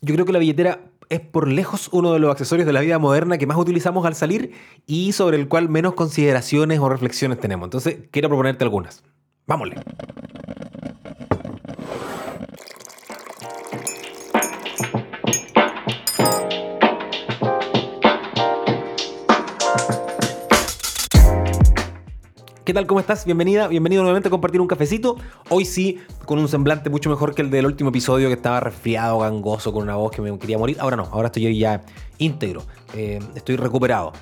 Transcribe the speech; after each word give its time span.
Yo 0.00 0.14
creo 0.14 0.26
que 0.26 0.32
la 0.32 0.38
billetera 0.38 0.80
es 1.08 1.20
por 1.20 1.48
lejos 1.48 1.88
uno 1.92 2.12
de 2.12 2.18
los 2.18 2.30
accesorios 2.30 2.66
de 2.66 2.72
la 2.72 2.80
vida 2.80 2.98
moderna 2.98 3.38
que 3.38 3.46
más 3.46 3.56
utilizamos 3.56 4.04
al 4.06 4.14
salir 4.14 4.52
y 4.86 5.12
sobre 5.12 5.36
el 5.38 5.48
cual 5.48 5.68
menos 5.68 5.94
consideraciones 5.94 6.78
o 6.78 6.88
reflexiones 6.88 7.40
tenemos. 7.40 7.66
Entonces, 7.66 7.98
quiero 8.10 8.28
proponerte 8.28 8.64
algunas. 8.64 9.02
Vámonos. 9.46 9.80
¿Qué 22.68 22.74
tal? 22.74 22.86
¿Cómo 22.86 23.00
estás? 23.00 23.24
Bienvenida, 23.24 23.66
bienvenido 23.66 24.02
nuevamente 24.02 24.28
a 24.28 24.30
compartir 24.30 24.60
un 24.60 24.66
cafecito. 24.66 25.16
Hoy 25.48 25.64
sí, 25.64 26.00
con 26.26 26.38
un 26.38 26.48
semblante 26.48 26.90
mucho 26.90 27.08
mejor 27.08 27.34
que 27.34 27.40
el 27.40 27.48
del 27.50 27.64
último 27.64 27.88
episodio 27.88 28.28
que 28.28 28.34
estaba 28.34 28.60
resfriado, 28.60 29.20
gangoso, 29.20 29.72
con 29.72 29.84
una 29.84 29.96
voz 29.96 30.12
que 30.12 30.20
me 30.20 30.38
quería 30.38 30.58
morir. 30.58 30.76
Ahora 30.78 30.94
no, 30.94 31.04
ahora 31.04 31.28
estoy 31.28 31.58
ya 31.58 31.80
íntegro. 32.18 32.64
Eh, 32.92 33.20
estoy 33.34 33.56
recuperado. 33.56 34.12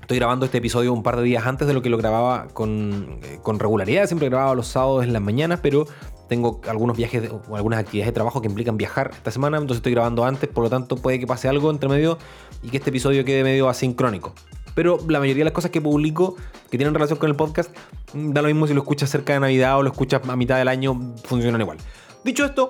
Estoy 0.00 0.16
grabando 0.16 0.46
este 0.46 0.56
episodio 0.56 0.90
un 0.90 1.02
par 1.02 1.18
de 1.18 1.24
días 1.24 1.44
antes 1.44 1.68
de 1.68 1.74
lo 1.74 1.82
que 1.82 1.90
lo 1.90 1.98
grababa 1.98 2.48
con, 2.54 3.18
eh, 3.22 3.40
con 3.42 3.58
regularidad. 3.58 4.06
Siempre 4.06 4.30
grababa 4.30 4.54
los 4.54 4.68
sábados 4.68 5.04
en 5.04 5.12
las 5.12 5.20
mañanas, 5.20 5.60
pero 5.62 5.86
tengo 6.30 6.62
algunos 6.66 6.96
viajes 6.96 7.30
o 7.46 7.56
algunas 7.56 7.80
actividades 7.80 8.08
de 8.08 8.14
trabajo 8.14 8.40
que 8.40 8.48
implican 8.48 8.78
viajar 8.78 9.10
esta 9.12 9.30
semana, 9.30 9.58
entonces 9.58 9.76
estoy 9.76 9.92
grabando 9.92 10.24
antes, 10.24 10.48
por 10.48 10.64
lo 10.64 10.70
tanto 10.70 10.96
puede 10.96 11.20
que 11.20 11.26
pase 11.26 11.46
algo 11.46 11.70
entre 11.70 11.90
medio 11.90 12.16
y 12.62 12.70
que 12.70 12.78
este 12.78 12.88
episodio 12.88 13.22
quede 13.26 13.44
medio 13.44 13.68
asincrónico 13.68 14.32
pero 14.76 14.98
la 15.08 15.20
mayoría 15.20 15.40
de 15.40 15.46
las 15.46 15.54
cosas 15.54 15.70
que 15.70 15.80
publico 15.80 16.36
que 16.70 16.76
tienen 16.76 16.92
relación 16.92 17.18
con 17.18 17.30
el 17.30 17.34
podcast, 17.34 17.74
mm, 18.12 18.32
da 18.32 18.42
lo 18.42 18.48
mismo 18.48 18.66
si 18.66 18.74
lo 18.74 18.82
escuchas 18.82 19.08
cerca 19.08 19.32
de 19.32 19.40
Navidad 19.40 19.78
o 19.78 19.82
lo 19.82 19.90
escuchas 19.90 20.20
a 20.28 20.36
mitad 20.36 20.58
del 20.58 20.68
año, 20.68 21.14
funcionan 21.24 21.62
igual. 21.62 21.78
Dicho 22.22 22.44
esto, 22.44 22.68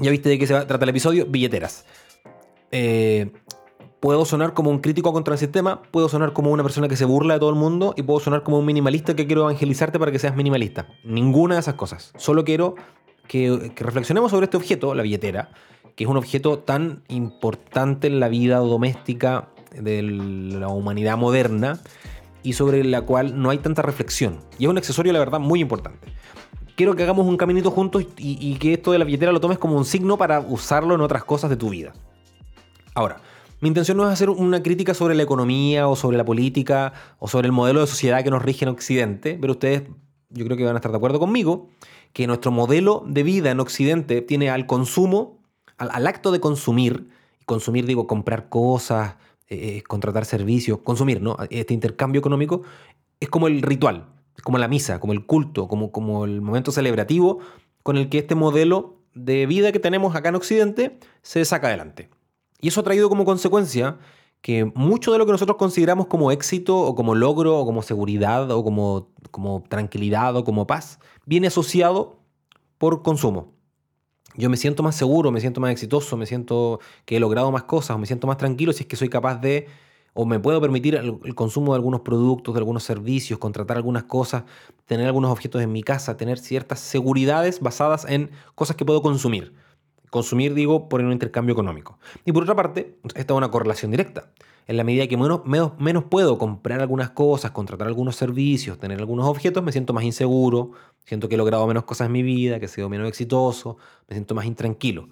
ya 0.00 0.10
viste 0.10 0.30
de 0.30 0.38
qué 0.38 0.46
se 0.46 0.54
trata 0.64 0.82
el 0.82 0.88
episodio, 0.88 1.26
billeteras. 1.26 1.84
Eh, 2.72 3.30
puedo 4.00 4.24
sonar 4.24 4.54
como 4.54 4.70
un 4.70 4.78
crítico 4.78 5.12
contra 5.12 5.34
el 5.34 5.38
sistema, 5.38 5.82
puedo 5.90 6.08
sonar 6.08 6.32
como 6.32 6.52
una 6.52 6.62
persona 6.62 6.88
que 6.88 6.96
se 6.96 7.04
burla 7.04 7.34
de 7.34 7.40
todo 7.40 7.50
el 7.50 7.56
mundo 7.56 7.92
y 7.98 8.02
puedo 8.02 8.18
sonar 8.18 8.42
como 8.42 8.58
un 8.58 8.64
minimalista 8.64 9.14
que 9.14 9.26
quiero 9.26 9.42
evangelizarte 9.42 9.98
para 9.98 10.10
que 10.10 10.18
seas 10.18 10.34
minimalista. 10.34 10.88
Ninguna 11.04 11.56
de 11.56 11.60
esas 11.60 11.74
cosas. 11.74 12.14
Solo 12.16 12.46
quiero 12.46 12.76
que, 13.28 13.72
que 13.74 13.84
reflexionemos 13.84 14.30
sobre 14.30 14.44
este 14.44 14.56
objeto, 14.56 14.94
la 14.94 15.02
billetera, 15.02 15.50
que 15.96 16.04
es 16.04 16.08
un 16.08 16.16
objeto 16.16 16.60
tan 16.60 17.02
importante 17.08 18.06
en 18.06 18.20
la 18.20 18.28
vida 18.28 18.56
doméstica 18.56 19.50
de 19.74 20.02
la 20.02 20.68
humanidad 20.68 21.16
moderna 21.16 21.80
y 22.42 22.54
sobre 22.54 22.84
la 22.84 23.02
cual 23.02 23.40
no 23.40 23.50
hay 23.50 23.58
tanta 23.58 23.82
reflexión. 23.82 24.40
Y 24.58 24.64
es 24.64 24.70
un 24.70 24.78
accesorio, 24.78 25.12
la 25.12 25.18
verdad, 25.18 25.40
muy 25.40 25.60
importante. 25.60 26.08
Quiero 26.76 26.94
que 26.96 27.02
hagamos 27.02 27.26
un 27.26 27.36
caminito 27.36 27.70
juntos 27.70 28.06
y, 28.16 28.54
que 28.56 28.72
esto 28.72 28.92
de 28.92 28.98
la 28.98 29.04
billetera 29.04 29.32
lo 29.32 29.40
tomes 29.40 29.58
como 29.58 29.76
un 29.76 29.84
signo 29.84 30.16
para 30.16 30.40
usarlo 30.40 30.94
en 30.94 31.02
otras 31.02 31.24
cosas 31.24 31.50
de 31.50 31.56
tu 31.56 31.68
vida. 31.68 31.92
Ahora, 32.94 33.18
mi 33.60 33.68
intención 33.68 33.98
no 33.98 34.06
es 34.06 34.12
hacer 34.12 34.30
una 34.30 34.62
crítica 34.62 34.94
sobre 34.94 35.14
la 35.14 35.22
economía 35.22 35.88
o 35.88 35.96
sobre 35.96 36.16
la 36.16 36.24
política 36.24 36.94
o 37.18 37.28
sobre 37.28 37.46
el 37.46 37.52
modelo 37.52 37.80
de 37.80 37.86
sociedad 37.86 38.24
que 38.24 38.30
nos 38.30 38.42
rige 38.42 38.64
en 38.64 38.70
Occidente, 38.70 39.36
pero 39.38 39.52
ustedes 39.52 39.82
yo 40.30 40.44
creo 40.46 40.56
que 40.56 40.64
van 40.64 40.76
a 40.76 40.78
estar 40.78 40.90
de 40.90 40.96
acuerdo 40.96 41.18
conmigo 41.18 41.68
que 42.14 42.26
nuestro 42.26 42.50
modelo 42.50 43.04
de 43.06 43.22
vida 43.22 43.50
en 43.50 43.60
Occidente 43.60 44.22
tiene 44.22 44.48
al 44.48 44.66
consumo, 44.66 45.38
al, 45.76 45.90
al 45.92 46.06
acto 46.06 46.32
de 46.32 46.40
consumir, 46.40 47.10
consumir 47.44 47.84
digo 47.84 48.06
comprar 48.06 48.48
cosas, 48.48 49.16
eh, 49.50 49.82
contratar 49.82 50.24
servicios, 50.24 50.78
consumir, 50.78 51.20
¿no? 51.20 51.36
Este 51.50 51.74
intercambio 51.74 52.20
económico 52.20 52.62
es 53.18 53.28
como 53.28 53.48
el 53.48 53.62
ritual, 53.62 54.06
es 54.36 54.42
como 54.42 54.58
la 54.58 54.68
misa, 54.68 55.00
como 55.00 55.12
el 55.12 55.26
culto, 55.26 55.66
como, 55.66 55.90
como 55.90 56.24
el 56.24 56.40
momento 56.40 56.70
celebrativo 56.70 57.40
con 57.82 57.96
el 57.96 58.08
que 58.08 58.18
este 58.18 58.36
modelo 58.36 59.00
de 59.12 59.46
vida 59.46 59.72
que 59.72 59.80
tenemos 59.80 60.14
acá 60.14 60.28
en 60.28 60.36
Occidente 60.36 61.00
se 61.22 61.44
saca 61.44 61.66
adelante. 61.66 62.10
Y 62.60 62.68
eso 62.68 62.80
ha 62.80 62.84
traído 62.84 63.08
como 63.08 63.24
consecuencia 63.24 63.98
que 64.40 64.64
mucho 64.64 65.10
de 65.12 65.18
lo 65.18 65.26
que 65.26 65.32
nosotros 65.32 65.58
consideramos 65.58 66.06
como 66.06 66.30
éxito 66.30 66.78
o 66.78 66.94
como 66.94 67.16
logro 67.16 67.58
o 67.58 67.66
como 67.66 67.82
seguridad 67.82 68.50
o 68.52 68.62
como, 68.62 69.08
como 69.32 69.64
tranquilidad 69.68 70.36
o 70.36 70.44
como 70.44 70.68
paz 70.68 71.00
viene 71.26 71.48
asociado 71.48 72.20
por 72.78 73.02
consumo 73.02 73.52
yo 74.36 74.48
me 74.50 74.56
siento 74.56 74.82
más 74.82 74.96
seguro, 74.96 75.30
me 75.30 75.40
siento 75.40 75.60
más 75.60 75.72
exitoso, 75.72 76.16
me 76.16 76.26
siento 76.26 76.80
que 77.04 77.16
he 77.16 77.20
logrado 77.20 77.50
más 77.50 77.64
cosas, 77.64 77.98
me 77.98 78.06
siento 78.06 78.26
más 78.26 78.36
tranquilo 78.36 78.72
si 78.72 78.82
es 78.82 78.86
que 78.86 78.96
soy 78.96 79.08
capaz 79.08 79.36
de, 79.36 79.66
o 80.14 80.24
me 80.24 80.38
puedo 80.38 80.60
permitir 80.60 80.94
el, 80.94 81.34
consumo 81.34 81.72
de 81.72 81.76
algunos 81.76 82.00
productos, 82.00 82.54
de 82.54 82.58
algunos 82.58 82.84
servicios, 82.84 83.38
contratar 83.38 83.76
algunas 83.76 84.04
cosas, 84.04 84.44
tener 84.86 85.06
algunos 85.06 85.30
objetos 85.30 85.62
en 85.62 85.72
mi 85.72 85.82
casa, 85.82 86.16
tener 86.16 86.38
ciertas 86.38 86.80
seguridades 86.80 87.60
basadas 87.60 88.06
en 88.08 88.30
cosas 88.54 88.76
que 88.76 88.84
puedo 88.84 89.02
consumir. 89.02 89.52
Consumir, 90.10 90.54
digo, 90.54 90.88
por 90.88 91.00
un 91.00 91.12
intercambio 91.12 91.52
económico. 91.52 91.98
Y 92.24 92.32
por 92.32 92.42
otra 92.42 92.56
parte, 92.56 92.96
esta 93.14 93.32
es 93.32 93.36
una 93.36 93.50
correlación 93.50 93.92
directa. 93.92 94.30
En 94.66 94.76
la 94.76 94.84
medida 94.84 95.06
que 95.06 95.16
menos, 95.16 95.42
menos, 95.44 96.04
puedo 96.04 96.36
comprar 96.36 96.80
algunas 96.80 97.10
cosas, 97.10 97.52
contratar 97.52 97.88
algunos 97.88 98.16
servicios, 98.16 98.78
tener 98.78 98.98
algunos 98.98 99.26
objetos, 99.26 99.62
me 99.62 99.72
siento 99.72 99.92
más 99.92 100.04
inseguro, 100.04 100.72
siento 101.04 101.28
que 101.28 101.34
he 101.34 101.38
logrado 101.38 101.66
menos 101.66 101.84
cosas 101.84 102.06
en 102.06 102.12
mi 102.12 102.22
vida, 102.22 102.58
que 102.58 102.66
he 102.66 102.68
sido 102.68 102.88
menos 102.88 103.08
exitoso, 103.08 103.78
me 104.08 104.14
siento 104.14 104.34
más 104.34 104.46
intranquilo. 104.46 105.08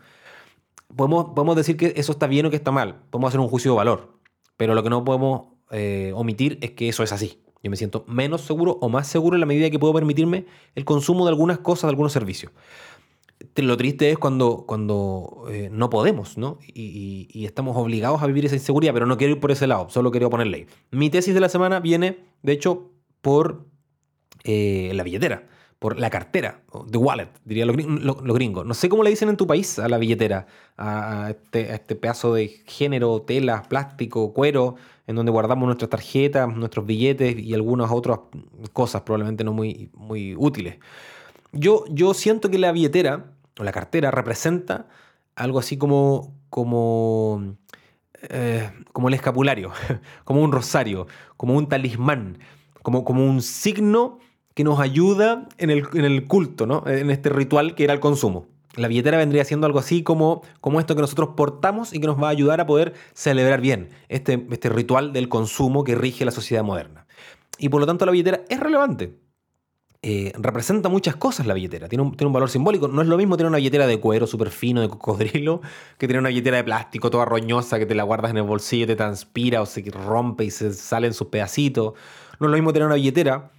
Podemos, 0.95 1.31
podemos 1.35 1.57
decir 1.57 1.77
que 1.77 1.93
eso 1.97 2.13
está 2.13 2.27
bien 2.27 2.47
o 2.47 2.51
que 2.51 2.57
está 2.57 2.71
mal, 2.71 3.01
podemos 3.11 3.29
hacer 3.29 3.41
un 3.41 3.49
juicio 3.49 3.73
de 3.73 3.77
valor, 3.77 4.19
pero 4.57 4.75
lo 4.75 4.83
que 4.83 4.91
no 4.91 5.05
podemos 5.05 5.47
eh, 5.71 6.13
omitir 6.15 6.59
es 6.61 6.73
que 6.73 6.89
eso 6.89 7.03
es 7.03 7.13
así. 7.13 7.41
Yo 7.63 7.71
me 7.71 7.77
siento 7.77 8.05
menos 8.07 8.43
seguro 8.43 8.79
o 8.81 8.89
más 8.89 9.09
seguro 9.09 9.35
en 9.35 9.41
la 9.41 9.47
medida 9.47 9.69
que 9.71 9.79
puedo 9.81 9.93
permitirme 9.93 10.47
el 10.77 10.85
consumo 10.85 11.25
de 11.25 11.31
algunas 11.31 11.59
cosas, 11.59 11.83
de 11.83 11.89
algunos 11.91 12.13
servicios 12.13 12.53
lo 13.57 13.77
triste 13.77 14.11
es 14.11 14.19
cuando, 14.19 14.65
cuando 14.67 15.47
eh, 15.51 15.69
no 15.73 15.91
podemos, 15.91 16.39
¿no? 16.39 16.59
Y, 16.67 17.45
estamos 17.45 17.77
obligados 17.77 18.23
a 18.23 18.27
vivir 18.27 18.45
esa 18.47 18.57
inseguridad, 18.57 18.93
pero 18.93 19.07
no 19.07 19.17
quiero 19.17 19.35
ir 19.35 19.41
por 19.41 19.51
ese 19.51 19.67
lado, 19.67 19.89
solo 19.89 20.11
quiero 20.11 20.31
ponerle. 20.31 20.67
Mi 20.91 21.11
tesis 21.11 21.35
de 21.35 21.41
la 21.41 21.49
semana 21.49 21.81
viene, 21.81 22.19
de 22.43 22.53
hecho, 22.53 22.91
por 23.21 23.65
eh, 24.45 24.91
la 24.95 25.03
billetera, 25.03 25.49
por 25.79 25.99
la 25.99 26.11
cartera, 26.11 26.63
the 26.91 26.99
wallet, 26.99 27.29
diría 27.45 27.65
los 27.65 28.35
gringos. 28.35 28.67
No 28.67 28.75
sé 28.75 28.89
cómo 28.89 29.03
le 29.03 29.11
dicen 29.11 29.29
en 29.29 29.37
tu 29.37 29.47
país 29.47 29.79
a 29.79 29.89
la 29.89 29.99
billetera, 29.99 30.47
a 30.77 31.31
este, 31.31 31.71
a 31.71 31.75
este 31.75 31.95
pedazo 31.95 32.35
de 32.35 32.49
género, 32.67 33.23
tela, 33.23 33.63
plástico, 33.69 34.33
cuero, 34.35 34.75
en 35.07 35.17
donde 35.17 35.33
guardamos 35.33 35.67
nuestras 35.67 35.91
tarjetas, 35.91 36.55
nuestros 36.55 36.85
billetes 36.85 37.39
y 37.39 37.55
algunas 37.55 37.91
otras 37.91 38.19
cosas 38.73 39.03
probablemente 39.03 39.45
no 39.45 39.53
muy, 39.53 39.91
muy 39.95 40.35
útiles. 40.37 40.77
Yo, 41.53 41.85
yo 41.91 42.15
siento 42.15 42.51
que 42.51 42.59
la 42.59 42.73
billetera 42.73 43.33
o 43.59 43.65
la 43.65 43.73
cartera 43.73 44.11
representa 44.11 44.87
algo 45.35 45.59
así 45.59 45.79
como, 45.79 46.35
como, 46.51 47.57
eh, 48.23 48.71
como 48.93 49.09
el 49.09 49.15
escapulario, 49.15 49.73
como 50.25 50.43
un 50.43 50.53
rosario, 50.53 51.07
como 51.37 51.55
un 51.57 51.69
talismán, 51.69 52.39
como, 52.83 53.05
como 53.05 53.25
un 53.25 53.43
signo 53.43 54.19
que 54.55 54.65
nos 54.65 54.81
ayuda 54.81 55.49
en 55.59 55.71
el, 55.71 55.87
en 55.95 56.05
el 56.05 56.27
culto, 56.27 56.67
¿no? 56.67 56.83
en 56.87 57.11
este 57.11 57.31
ritual 57.31 57.75
que 57.75 57.85
era 57.85 57.93
el 57.93 58.01
consumo. 58.01 58.47
La 58.75 58.89
billetera 58.89 59.17
vendría 59.17 59.45
siendo 59.45 59.67
algo 59.67 59.79
así 59.79 60.03
como, 60.03 60.43
como 60.61 60.79
esto 60.79 60.95
que 60.95 61.01
nosotros 61.01 61.31
portamos 61.37 61.93
y 61.93 62.01
que 62.01 62.07
nos 62.07 62.21
va 62.23 62.29
a 62.29 62.31
ayudar 62.31 62.61
a 62.61 62.67
poder 62.67 62.95
celebrar 63.13 63.61
bien 63.61 63.91
este, 64.09 64.47
este 64.51 64.69
ritual 64.69 65.13
del 65.13 65.29
consumo 65.29 65.85
que 65.85 65.95
rige 65.95 66.25
la 66.25 66.31
sociedad 66.31 66.63
moderna. 66.63 67.07
Y 67.59 67.71
por 67.71 67.81
lo 67.81 67.87
tanto 67.87 68.07
la 68.07 68.13
billetera 68.13 68.43
es 68.49 68.61
relevante. 68.61 69.15
Eh, 70.01 70.33
representa 70.39 70.89
muchas 70.89 71.17
cosas 71.17 71.45
la 71.47 71.55
billetera, 71.55 71.89
tiene 71.89 72.05
un, 72.05 72.17
tiene 72.17 72.29
un, 72.29 72.33
valor 72.33 72.51
simbólico. 72.51 72.87
No 72.87 73.03
es 73.03 73.09
lo 73.09 73.17
mismo 73.17 73.37
tener 73.37 73.49
una 73.49 73.59
billetera 73.59 73.87
de 73.87 73.99
cuero 73.99 74.29
súper 74.29 74.51
fino, 74.51 74.81
de 74.81 74.89
cocodrilo, 74.89 75.61
que 75.99 76.07
tener 76.07 76.21
una 76.21 76.29
billetera 76.29 76.59
de 76.59 76.65
plástico 76.65 77.11
toda 77.11 77.25
roñosa 77.25 77.79
que 77.81 77.87
te 77.87 77.97
la 77.97 78.05
guardas 78.05 78.31
en 78.31 78.37
el 78.37 78.45
bolsillo, 78.45 78.87
te 78.87 78.95
transpira 78.95 79.61
o 79.61 79.67
se 79.67 79.83
rompe 79.91 80.45
y 80.45 80.51
se 80.53 80.73
salen 80.73 81.15
sus 81.15 81.29
pedacitos. 81.29 81.95
No 82.39 82.47
es 82.47 82.51
lo 82.51 82.57
mismo 82.57 82.73
tener 82.73 82.87
una 82.87 82.95
billetera 82.95 83.51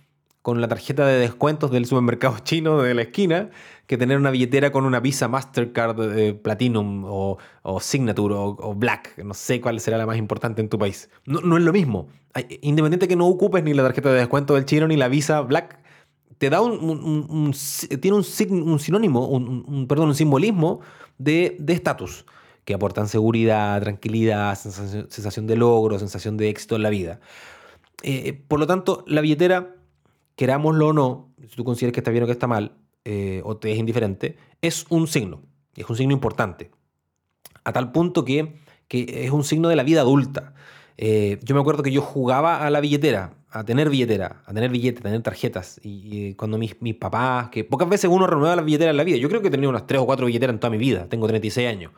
con 0.42 0.62
la 0.62 0.70
tarjeta 0.70 1.06
de 1.06 1.20
descuentos 1.20 1.72
del 1.72 1.86
supermercado 1.86 2.40
chino 2.44 2.82
de 2.82 2.94
la 2.94 3.02
esquina 3.04 3.50
que 3.86 3.98
tener 3.98 4.18
una 4.18 4.32
billetera 4.32 4.72
con 4.72 4.86
una 4.86 5.00
Visa 5.00 5.28
Mastercard 5.28 5.96
de 6.14 6.34
Platinum 6.36 7.04
o, 7.06 7.38
Signature 7.82 8.36
o, 8.36 8.76
Black. 8.76 9.18
No 9.24 9.34
sé 9.34 9.60
cuál 9.60 9.80
será 9.80 9.98
la 9.98 10.06
más 10.06 10.18
importante 10.18 10.62
en 10.62 10.70
tu 10.70 10.78
país. 10.78 11.10
No, 11.26 11.42
no 11.42 11.58
es 11.58 11.64
lo 11.64 11.74
mismo. 11.74 12.08
Independiente 12.62 13.08
que 13.08 13.16
no 13.16 13.28
ocupes 13.28 13.64
ni 13.64 13.74
la 13.74 13.84
tarjeta 13.84 14.12
de 14.12 14.20
descuento 14.20 14.54
del 14.54 14.66
chino 14.66 14.88
ni 14.88 14.96
la 14.96 15.08
Visa 15.08 15.42
Black, 15.42 15.79
te 16.40 16.50
da 16.50 16.62
un, 16.62 17.54
tiene 18.02 18.18
un, 18.18 18.24
sinónimo, 18.24 19.28
un, 19.28 19.88
perdón, 19.88 20.10
un 20.10 20.16
simbolismo 20.16 20.80
de 21.18 21.58
estatus, 21.68 22.26
que 22.64 22.74
aportan 22.74 23.08
seguridad, 23.08 23.82
tranquilidad, 23.82 24.56
sensación, 24.56 25.48
de 25.48 25.56
logro, 25.56 26.00
sensación 26.00 26.38
de 26.38 26.50
éxito 26.50 26.76
en 26.76 26.84
la 26.84 26.90
vida. 26.90 27.20
Eh, 28.04 28.42
por 28.48 28.60
lo 28.60 28.68
tanto, 28.68 29.04
la 29.06 29.22
billetera, 29.22 29.76
querámoslo 30.36 30.88
o 30.88 30.94
no, 30.94 31.34
si 31.42 31.56
tú 31.56 31.64
consideras 31.64 31.94
que 31.94 32.00
está 32.00 32.12
bien 32.12 32.24
o 32.24 32.28
que 32.28 32.32
está 32.32 32.48
mal, 32.48 32.78
eh, 33.06 33.42
o 33.44 33.58
te 33.58 33.72
es 33.72 33.78
indiferente, 33.78 34.38
es 34.62 34.86
un 34.90 35.08
signo, 35.08 35.42
es 35.76 35.90
un 35.90 35.98
signo 35.98 36.14
importante. 36.14 36.72
A 37.64 37.74
tal 37.74 37.92
punto 37.92 38.24
que, 38.24 38.56
que 38.88 39.26
es 39.26 39.32
un 39.32 39.44
signo 39.44 39.68
de 39.68 39.76
la 39.76 39.84
vida 39.84 40.02
adulta. 40.02 40.54
Eh, 40.96 41.40
yo 41.44 41.56
me 41.56 41.62
acuerdo 41.62 41.84
que 41.84 41.92
yo 41.92 42.02
jugaba 42.02 42.66
a 42.66 42.70
la 42.70 42.80
billetera, 42.82 43.34
a 43.52 43.64
tener 43.64 43.90
billetera, 43.90 44.44
a 44.46 44.54
tener 44.54 44.70
billetes, 44.70 45.02
a 45.02 45.04
tener 45.04 45.22
tarjetas. 45.22 45.80
Y, 45.84 46.34
cuando 46.36 46.58
mis, 46.58 46.80
mis, 46.82 46.96
papás, 46.96 47.50
que 47.50 47.64
pocas 47.64 47.90
veces 47.90 48.10
uno 48.10 48.28
renueva 48.28 48.56
las 48.56 48.66
billeteras 48.66 48.92
en 48.92 48.98
la 48.98 49.04
vida, 49.04 49.18
yo 49.18 49.30
creo 49.30 49.42
que 49.42 49.48
he 49.48 49.52
tenido 49.52 49.70
unas 49.70 49.88
3 49.88 50.02
o 50.02 50.06
4 50.06 50.26
billeteras 50.26 50.54
en 50.54 50.60
toda 50.60 50.72
mi 50.72 50.78
vida, 50.78 51.08
tengo 51.10 51.28
36 51.28 51.68
años. 51.68 51.92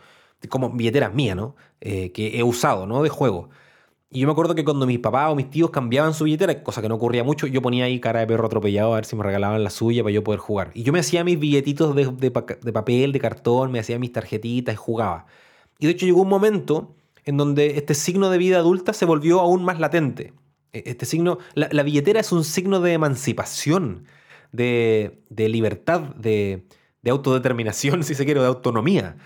como 0.49 0.69
billeteras 0.71 1.13
mías, 1.13 1.35
¿no? 1.35 1.55
Eh, 1.81 2.11
que 2.11 2.37
he 2.39 2.43
usado, 2.43 2.87
¿no? 2.87 3.03
De 3.03 3.09
juego. 3.09 3.49
Y 4.09 4.19
yo 4.21 4.27
me 4.27 4.33
acuerdo 4.33 4.55
que 4.55 4.65
cuando 4.65 4.85
mis 4.85 4.99
papás 4.99 5.31
o 5.31 5.35
mis 5.35 5.49
tíos 5.49 5.71
cambiaban 5.71 6.13
su 6.13 6.25
billetera, 6.25 6.63
cosa 6.63 6.81
que 6.81 6.89
no 6.89 6.95
ocurría 6.95 7.23
mucho, 7.23 7.47
yo 7.47 7.61
ponía 7.61 7.85
ahí 7.85 7.99
cara 7.99 8.19
de 8.19 8.27
perro 8.27 8.45
atropellado 8.47 8.93
a 8.93 8.95
ver 8.95 9.05
si 9.05 9.15
me 9.15 9.23
regalaban 9.23 9.63
la 9.63 9.69
suya 9.69 10.03
para 10.03 10.13
yo 10.13 10.23
poder 10.23 10.39
jugar. 10.39 10.71
Y 10.73 10.83
yo 10.83 10.91
me 10.93 10.99
hacía 10.99 11.23
mis 11.23 11.39
billetitos 11.39 11.95
de, 11.95 12.05
de, 12.05 12.57
de 12.61 12.73
papel, 12.73 13.13
de 13.13 13.19
cartón, 13.19 13.71
me 13.71 13.79
hacía 13.79 13.99
mis 13.99 14.11
tarjetitas 14.11 14.73
y 14.73 14.77
jugaba. 14.77 15.27
Y 15.79 15.85
de 15.87 15.93
hecho 15.93 16.05
llegó 16.05 16.21
un 16.21 16.29
momento 16.29 16.93
en 17.25 17.37
donde 17.37 17.77
este 17.77 17.93
signo 17.93 18.29
de 18.29 18.37
vida 18.37 18.57
adulta 18.57 18.93
se 18.93 19.05
volvió 19.05 19.39
aún 19.39 19.63
más 19.63 19.79
latente. 19.79 20.33
E, 20.73 20.83
este 20.85 21.05
signo, 21.05 21.39
la, 21.53 21.69
la 21.71 21.83
billetera 21.83 22.19
es 22.19 22.31
un 22.31 22.43
signo 22.43 22.79
de 22.81 22.93
emancipación, 22.93 24.05
de, 24.51 25.23
de 25.29 25.49
libertad, 25.49 26.01
de, 26.15 26.65
de 27.01 27.11
autodeterminación, 27.11 28.03
si 28.05 28.15
se 28.15 28.25
quiere, 28.25 28.41
de 28.41 28.47
autonomía 28.47 29.17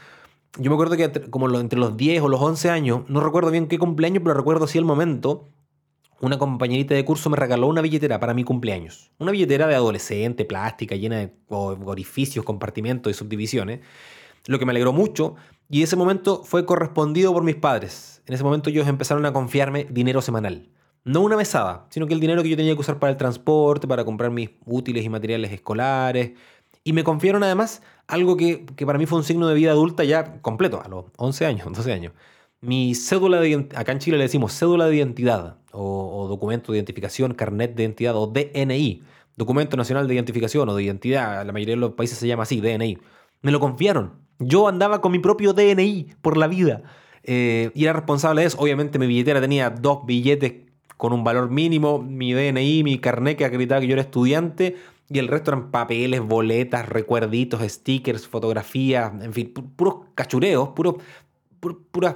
yo 0.57 0.69
me 0.69 0.75
acuerdo 0.75 0.95
que 0.95 1.29
como 1.29 1.53
entre 1.59 1.79
los 1.79 1.97
10 1.97 2.23
o 2.23 2.29
los 2.29 2.41
11 2.41 2.69
años, 2.69 3.01
no 3.07 3.19
recuerdo 3.19 3.51
bien 3.51 3.67
qué 3.67 3.77
cumpleaños, 3.77 4.23
pero 4.23 4.33
recuerdo 4.35 4.67
sí 4.67 4.77
el 4.77 4.85
momento, 4.85 5.49
una 6.21 6.37
compañerita 6.39 6.95
de 6.95 7.03
curso 7.03 7.29
me 7.29 7.35
regaló 7.35 7.67
una 7.67 7.81
billetera 7.81 8.19
para 8.19 8.33
mi 8.33 8.43
cumpleaños. 8.43 9.11
Una 9.19 9.31
billetera 9.31 9.67
de 9.67 9.75
adolescente, 9.75 10.45
plástica, 10.45 10.95
llena 10.95 11.17
de 11.17 11.33
orificios, 11.49 12.45
compartimentos 12.45 13.11
y 13.11 13.13
subdivisiones. 13.13 13.81
Lo 14.47 14.57
que 14.57 14.65
me 14.65 14.71
alegró 14.71 14.93
mucho. 14.93 15.35
Y 15.69 15.83
ese 15.83 15.95
momento 15.95 16.43
fue 16.43 16.65
correspondido 16.65 17.33
por 17.33 17.43
mis 17.43 17.55
padres. 17.55 18.21
En 18.27 18.33
ese 18.33 18.43
momento 18.43 18.69
ellos 18.69 18.87
empezaron 18.87 19.25
a 19.25 19.33
confiarme 19.33 19.87
dinero 19.89 20.21
semanal. 20.21 20.69
No 21.05 21.21
una 21.21 21.37
mesada, 21.37 21.85
sino 21.89 22.07
que 22.07 22.15
el 22.15 22.19
dinero 22.19 22.41
que 22.41 22.49
yo 22.49 22.57
tenía 22.57 22.73
que 22.73 22.79
usar 22.81 22.97
para 22.97 23.11
el 23.11 23.17
transporte, 23.17 23.87
para 23.87 24.03
comprar 24.03 24.31
mis 24.31 24.49
útiles 24.65 25.05
y 25.05 25.09
materiales 25.09 25.51
escolares, 25.51 26.31
y 26.83 26.93
me 26.93 27.03
confiaron 27.03 27.43
además 27.43 27.83
algo 28.07 28.37
que, 28.37 28.65
para 28.85 28.97
mí 28.97 29.05
fue 29.05 29.19
un 29.19 29.23
signo 29.23 29.47
de 29.47 29.53
vida 29.53 29.71
adulta 29.71 30.03
ya 30.03 30.41
completo, 30.41 30.81
a 30.83 30.87
los 30.87 31.05
11 31.17 31.45
años, 31.45 31.67
12 31.71 31.93
años. 31.93 32.13
Mi 32.61 32.95
cédula 32.95 33.39
de 33.39 33.67
acá 33.75 33.91
en 33.91 33.99
Chile 33.99 34.17
le 34.17 34.23
decimos 34.23 34.53
cédula 34.53 34.87
de 34.87 34.95
identidad 34.95 35.57
o, 35.71 36.27
documento 36.27 36.71
de 36.71 36.79
identificación, 36.79 37.35
carnet 37.35 37.75
de 37.75 37.83
identidad 37.83 38.15
o 38.15 38.25
DNI, 38.25 39.03
documento 39.35 39.77
nacional 39.77 40.07
de 40.07 40.15
identificación 40.15 40.69
o 40.69 40.75
de 40.75 40.83
identidad, 40.83 41.45
la 41.45 41.51
mayoría 41.51 41.75
de 41.75 41.81
los 41.81 41.93
países 41.93 42.17
se 42.17 42.27
llama 42.27 42.43
así, 42.43 42.61
DNI. 42.61 42.97
Me 43.41 43.51
lo 43.51 43.59
confiaron. 43.59 44.13
Yo 44.39 44.67
andaba 44.67 45.01
con 45.01 45.11
mi 45.11 45.19
propio 45.19 45.53
DNI 45.53 46.15
por 46.21 46.37
la 46.37 46.47
vida 46.47 46.81
eh, 47.23 47.71
y 47.75 47.83
era 47.83 47.93
responsable 47.93 48.41
de 48.41 48.47
eso. 48.47 48.57
Obviamente 48.59 48.99
mi 48.99 49.07
billetera 49.07 49.41
tenía 49.41 49.69
dos 49.69 50.05
billetes 50.05 50.64
con 51.05 51.13
un 51.13 51.23
valor 51.23 51.51
mínimo, 51.51 52.01
mi 52.01 52.33
DNI, 52.33 52.83
mi 52.83 52.97
carnet 52.97 53.37
que 53.37 53.45
acreditaba 53.45 53.79
que 53.79 53.85
yo 53.85 53.93
era 53.93 54.01
estudiante 54.01 54.75
y 55.07 55.19
el 55.19 55.27
resto 55.27 55.51
eran 55.51 55.69
papeles, 55.69 56.19
boletas, 56.19 56.89
recuerditos, 56.89 57.61
stickers, 57.61 58.27
fotografías, 58.27 59.11
en 59.21 59.31
fin, 59.31 59.53
puros 59.53 59.97
cachureos, 60.15 60.69
puros, 60.69 60.95
puras 61.91 62.15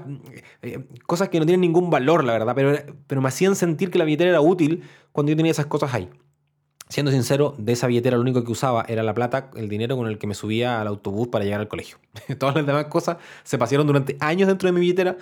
eh, 0.64 0.88
cosas 1.06 1.30
que 1.30 1.40
no 1.40 1.46
tienen 1.46 1.62
ningún 1.62 1.92
valor, 1.92 2.24
la 2.24 2.34
verdad, 2.34 2.54
pero, 2.56 2.76
pero 3.06 3.22
me 3.22 3.28
hacían 3.28 3.56
sentir 3.56 3.92
que 3.92 4.00
la 4.00 4.06
billetera 4.06 4.32
era 4.32 4.42
útil 4.42 4.82
cuando 5.12 5.30
yo 5.30 5.38
tenía 5.38 5.52
esas 5.52 5.68
cosas 5.68 5.94
ahí. 5.94 6.10
Siendo 6.88 7.12
sincero, 7.12 7.54
de 7.60 7.74
esa 7.74 7.86
billetera 7.86 8.18
lo 8.18 8.24
único 8.24 8.44
que 8.44 8.52
usaba 8.52 8.84
era 8.88 9.04
la 9.04 9.14
plata, 9.14 9.52
el 9.56 9.70
dinero 9.70 9.96
con 9.96 10.08
el 10.08 10.18
que 10.18 10.26
me 10.26 10.34
subía 10.34 10.82
al 10.82 10.88
autobús 10.88 11.28
para 11.28 11.46
llegar 11.46 11.60
al 11.60 11.68
colegio. 11.68 11.98
Todas 12.40 12.56
las 12.56 12.66
demás 12.66 12.86
cosas 12.86 13.18
se 13.44 13.60
pasaron 13.60 13.86
durante 13.86 14.18
años 14.20 14.48
dentro 14.48 14.66
de 14.66 14.74
mi 14.74 14.80
billetera. 14.80 15.16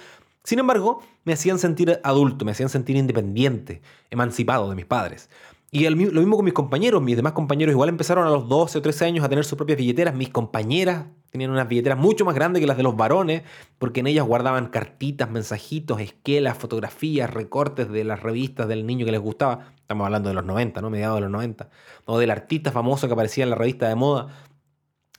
Sin 0.48 0.60
embargo, 0.60 1.02
me 1.26 1.34
hacían 1.34 1.60
sentir 1.60 2.00
adulto, 2.06 2.46
me 2.46 2.52
hacían 2.52 2.70
sentir 2.70 2.96
independiente, 2.96 3.82
emancipado 4.10 4.70
de 4.70 4.78
mis 4.78 4.86
padres. 4.86 5.30
Y 5.72 5.90
lo 5.90 5.98
mismo 5.98 6.38
con 6.38 6.46
mis 6.46 6.54
compañeros, 6.54 7.02
mis 7.02 7.18
demás 7.18 7.34
compañeros 7.34 7.74
igual 7.74 7.90
empezaron 7.90 8.26
a 8.26 8.30
los 8.30 8.48
12 8.48 8.78
o 8.78 8.82
13 8.82 9.04
años 9.04 9.26
a 9.26 9.28
tener 9.28 9.44
sus 9.44 9.58
propias 9.58 9.78
billeteras. 9.78 10.16
Mis 10.16 10.30
compañeras 10.30 11.08
tenían 11.32 11.52
unas 11.52 11.68
billeteras 11.68 12.00
mucho 12.00 12.24
más 12.24 12.34
grandes 12.34 12.62
que 12.62 12.66
las 12.66 12.78
de 12.78 12.84
los 12.84 12.96
varones, 12.96 13.44
porque 13.78 14.00
en 14.00 14.08
ellas 14.08 14.26
guardaban 14.26 14.68
cartitas, 14.68 15.30
mensajitos, 15.30 16.00
esquelas, 16.00 16.58
fotografías, 16.58 17.30
recortes 17.30 17.90
de 17.90 18.06
las 18.06 18.24
revistas 18.24 18.70
del 18.70 18.88
niño 18.88 19.06
que 19.06 19.12
les 19.12 19.20
gustaba. 19.20 19.74
Estamos 19.82 20.06
hablando 20.06 20.30
de 20.30 20.36
los 20.36 20.46
90, 20.46 20.80
¿no? 20.80 20.90
Mediados 20.90 21.18
de 21.18 21.22
los 21.24 21.32
90. 21.32 21.70
O 22.06 22.20
del 22.20 22.32
artista 22.32 22.72
famoso 22.72 23.08
que 23.08 23.12
aparecía 23.12 23.44
en 23.44 23.50
la 23.50 23.58
revista 23.58 23.90
de 23.90 23.96
moda. 23.96 24.30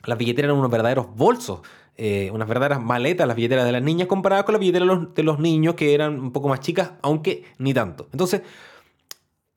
Las 0.07 0.17
billeteras 0.17 0.49
eran 0.49 0.59
unos 0.59 0.71
verdaderos 0.71 1.15
bolsos, 1.15 1.61
eh, 2.01 2.31
unas 2.33 2.47
verdaderas 2.47 2.81
maletas, 2.81 3.27
las 3.27 3.37
billeteras 3.37 3.67
de 3.67 3.73
las 3.73 3.83
niñas, 3.83 4.07
comparadas 4.07 4.45
con 4.45 4.53
las 4.53 4.61
billeteras 4.61 5.15
de 5.17 5.23
los 5.25 5.41
niños 5.41 5.75
que 5.75 5.95
eran 5.95 6.21
un 6.21 6.31
poco 6.31 6.49
más 6.49 6.61
chicas, 6.61 6.93
aunque 7.03 7.43
ni 7.59 7.75
tanto. 7.75 8.09
Entonces, 8.13 8.43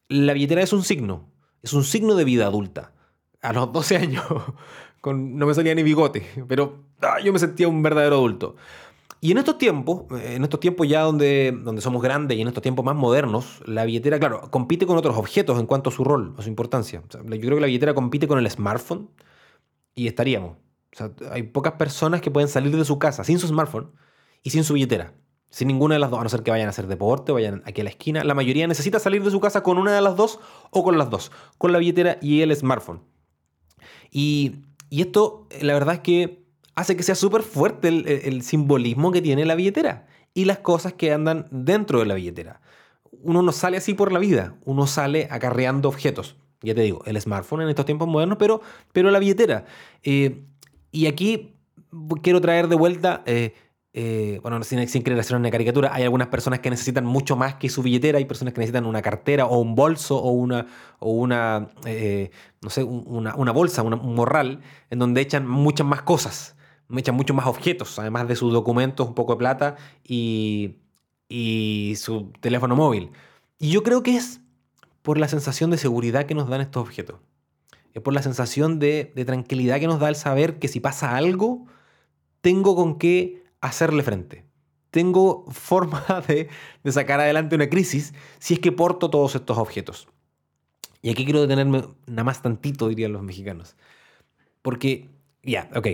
la 0.09 0.33
billetera 0.33 0.63
es 0.63 0.73
un 0.73 0.83
signo, 0.83 1.29
es 1.61 1.73
un 1.73 1.83
signo 1.83 2.15
de 2.15 2.23
vida 2.23 2.47
adulta. 2.47 2.93
A 3.43 3.53
los 3.53 3.71
12 3.71 3.95
años 3.95 4.25
no 5.05 5.45
me 5.45 5.53
salía 5.53 5.75
ni 5.75 5.83
bigote, 5.83 6.25
pero 6.47 6.83
ah, 7.01 7.19
yo 7.23 7.31
me 7.31 7.37
sentía 7.37 7.67
un 7.67 7.83
verdadero 7.83 8.15
adulto. 8.15 8.55
Y 9.23 9.31
en 9.31 9.37
estos 9.37 9.59
tiempos, 9.59 10.05
en 10.19 10.43
estos 10.43 10.59
tiempos 10.59 10.87
ya 10.87 11.01
donde, 11.01 11.55
donde 11.63 11.83
somos 11.83 12.01
grandes 12.01 12.39
y 12.39 12.41
en 12.41 12.47
estos 12.47 12.63
tiempos 12.63 12.83
más 12.83 12.95
modernos, 12.95 13.61
la 13.67 13.85
billetera, 13.85 14.17
claro, 14.17 14.49
compite 14.49 14.87
con 14.87 14.97
otros 14.97 15.15
objetos 15.15 15.59
en 15.59 15.67
cuanto 15.67 15.91
a 15.91 15.93
su 15.93 16.03
rol, 16.03 16.33
a 16.39 16.41
su 16.41 16.49
importancia. 16.49 17.03
yo 17.11 17.21
creo 17.23 17.55
que 17.57 17.61
la 17.61 17.67
billetera 17.67 17.93
compite 17.93 18.27
con 18.27 18.39
el 18.39 18.49
smartphone 18.49 19.11
y 19.93 20.07
estaríamos. 20.07 20.57
Hay 21.31 21.43
pocas 21.43 21.73
personas 21.73 22.21
que 22.21 22.31
pueden 22.31 22.49
salir 22.49 22.75
de 22.75 22.85
su 22.85 22.99
casa 22.99 23.23
sin 23.23 23.39
su 23.39 23.47
smartphone 23.47 23.91
y 24.43 24.49
sin 24.49 24.63
su 24.63 24.73
billetera. 24.73 25.13
Sin 25.49 25.67
ninguna 25.67 25.95
de 25.95 25.99
las 25.99 26.09
dos, 26.09 26.19
a 26.19 26.23
no 26.23 26.29
ser 26.29 26.43
que 26.43 26.51
vayan 26.51 26.67
a 26.67 26.69
hacer 26.69 26.87
deporte, 26.87 27.33
vayan 27.33 27.61
aquí 27.65 27.81
a 27.81 27.83
la 27.83 27.89
esquina. 27.89 28.23
La 28.23 28.33
mayoría 28.33 28.67
necesita 28.67 28.99
salir 28.99 29.21
de 29.21 29.31
su 29.31 29.41
casa 29.41 29.63
con 29.63 29.77
una 29.77 29.93
de 29.93 30.01
las 30.01 30.15
dos 30.15 30.39
o 30.69 30.81
con 30.81 30.97
las 30.97 31.09
dos, 31.09 31.31
con 31.57 31.73
la 31.73 31.79
billetera 31.79 32.17
y 32.21 32.41
el 32.41 32.55
smartphone. 32.55 33.01
Y, 34.11 34.61
esto, 34.89 35.47
la 35.61 35.73
verdad 35.73 35.95
es 35.95 35.99
que 36.01 36.45
hace 36.75 36.95
que 36.95 37.03
sea 37.03 37.15
súper 37.15 37.43
fuerte 37.43 37.89
el, 37.89 38.41
simbolismo 38.43 39.11
que 39.11 39.21
tiene 39.21 39.45
la 39.45 39.55
billetera 39.55 40.07
y 40.33 40.45
las 40.45 40.59
cosas 40.59 40.93
que 40.93 41.11
andan 41.11 41.47
dentro 41.51 41.99
de 41.99 42.05
la 42.05 42.13
billetera. 42.13 42.61
Uno 43.11 43.41
no 43.41 43.51
sale 43.51 43.75
así 43.75 43.93
por 43.93 44.13
la 44.13 44.19
vida, 44.19 44.55
uno 44.63 44.87
sale 44.87 45.27
acarreando 45.29 45.89
objetos. 45.89 46.37
Ya 46.61 46.73
te 46.75 46.81
digo, 46.81 47.01
el 47.05 47.19
smartphone 47.19 47.63
en 47.63 47.69
estos 47.69 47.85
tiempos 47.85 48.07
modernos, 48.07 48.37
pero, 48.37 48.61
pero 48.93 49.11
la 49.11 49.19
billetera. 49.19 49.65
Eh, 50.03 50.45
y 50.91 51.07
aquí 51.07 51.55
quiero 52.21 52.41
traer 52.41 52.67
de 52.67 52.75
vuelta... 52.75 53.23
Eh, 53.25 53.53
eh, 53.93 54.39
bueno, 54.41 54.63
sin, 54.63 54.87
sin 54.87 55.03
querer 55.03 55.19
hacer 55.19 55.35
una 55.35 55.51
caricatura, 55.51 55.93
hay 55.93 56.03
algunas 56.03 56.29
personas 56.29 56.59
que 56.59 56.69
necesitan 56.69 57.03
mucho 57.03 57.35
más 57.35 57.55
que 57.55 57.67
su 57.67 57.83
billetera, 57.83 58.19
hay 58.19 58.25
personas 58.25 58.53
que 58.53 58.61
necesitan 58.61 58.85
una 58.85 59.01
cartera 59.01 59.45
o 59.47 59.59
un 59.59 59.75
bolso 59.75 60.17
o 60.17 60.31
una, 60.31 60.67
o 60.99 61.11
una 61.11 61.71
eh, 61.85 62.31
no 62.61 62.69
sé, 62.69 62.85
una, 62.85 63.51
bolsa, 63.51 63.81
un 63.81 64.15
morral, 64.15 64.61
en 64.89 64.99
donde 64.99 65.19
echan 65.19 65.45
muchas 65.45 65.85
más 65.85 66.03
cosas, 66.03 66.55
echan 66.95 67.15
muchos 67.15 67.35
más 67.35 67.47
objetos, 67.47 67.99
además 67.99 68.29
de 68.29 68.37
sus 68.37 68.53
documentos, 68.53 69.09
un 69.09 69.13
poco 69.13 69.33
de 69.33 69.39
plata 69.39 69.75
y, 70.05 70.77
y 71.27 71.95
su 71.97 72.31
teléfono 72.39 72.77
móvil. 72.77 73.11
Y 73.59 73.71
yo 73.71 73.83
creo 73.83 74.03
que 74.03 74.15
es 74.15 74.39
por 75.01 75.17
la 75.17 75.27
sensación 75.27 75.69
de 75.69 75.77
seguridad 75.77 76.25
que 76.25 76.35
nos 76.35 76.47
dan 76.47 76.61
estos 76.61 76.81
objetos. 76.81 77.17
Es 77.93 78.01
por 78.01 78.13
la 78.13 78.21
sensación 78.21 78.79
de, 78.79 79.11
de 79.15 79.25
tranquilidad 79.25 79.79
que 79.79 79.87
nos 79.87 79.99
da 79.99 80.09
el 80.09 80.15
saber 80.15 80.59
que 80.59 80.67
si 80.67 80.79
pasa 80.79 81.15
algo, 81.15 81.65
tengo 82.41 82.75
con 82.75 82.97
qué 82.97 83.43
hacerle 83.61 84.03
frente. 84.03 84.45
Tengo 84.89 85.45
forma 85.49 86.03
de, 86.27 86.49
sacar 86.91 87.19
adelante 87.19 87.55
una 87.55 87.69
crisis 87.69 88.13
si 88.39 88.55
es 88.55 88.59
que 88.59 88.71
porto 88.71 89.09
todos 89.09 89.35
estos 89.35 89.57
objetos. 89.57 90.07
Y 91.01 91.09
aquí 91.09 91.23
quiero 91.23 91.41
detenerme 91.41 91.83
nada 92.05 92.23
más 92.23 92.41
tantito, 92.41 92.89
dirían 92.89 93.13
los 93.13 93.23
mexicanos. 93.23 93.75
Porque, 94.61 95.09
ya, 95.41 95.69
ok, 95.75 95.87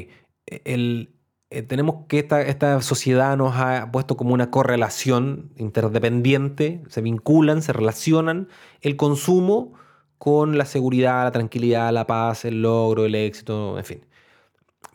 el, 0.65 1.13
eh, 1.49 1.61
tenemos 1.61 2.07
que 2.07 2.19
esta, 2.19 2.41
esta 2.41 2.81
sociedad 2.81 3.37
nos 3.37 3.55
ha 3.55 3.89
puesto 3.91 4.17
como 4.17 4.33
una 4.33 4.51
correlación 4.51 5.53
interdependiente, 5.55 6.83
se 6.89 7.01
vinculan, 7.01 7.61
se 7.61 7.71
relacionan 7.71 8.49
el 8.81 8.97
consumo 8.97 9.73
con 10.17 10.57
la 10.57 10.65
seguridad, 10.65 11.23
la 11.25 11.31
tranquilidad, 11.31 11.91
la 11.91 12.07
paz, 12.07 12.45
el 12.45 12.61
logro, 12.61 13.05
el 13.05 13.15
éxito, 13.15 13.77
en 13.77 13.85
fin. 13.85 14.05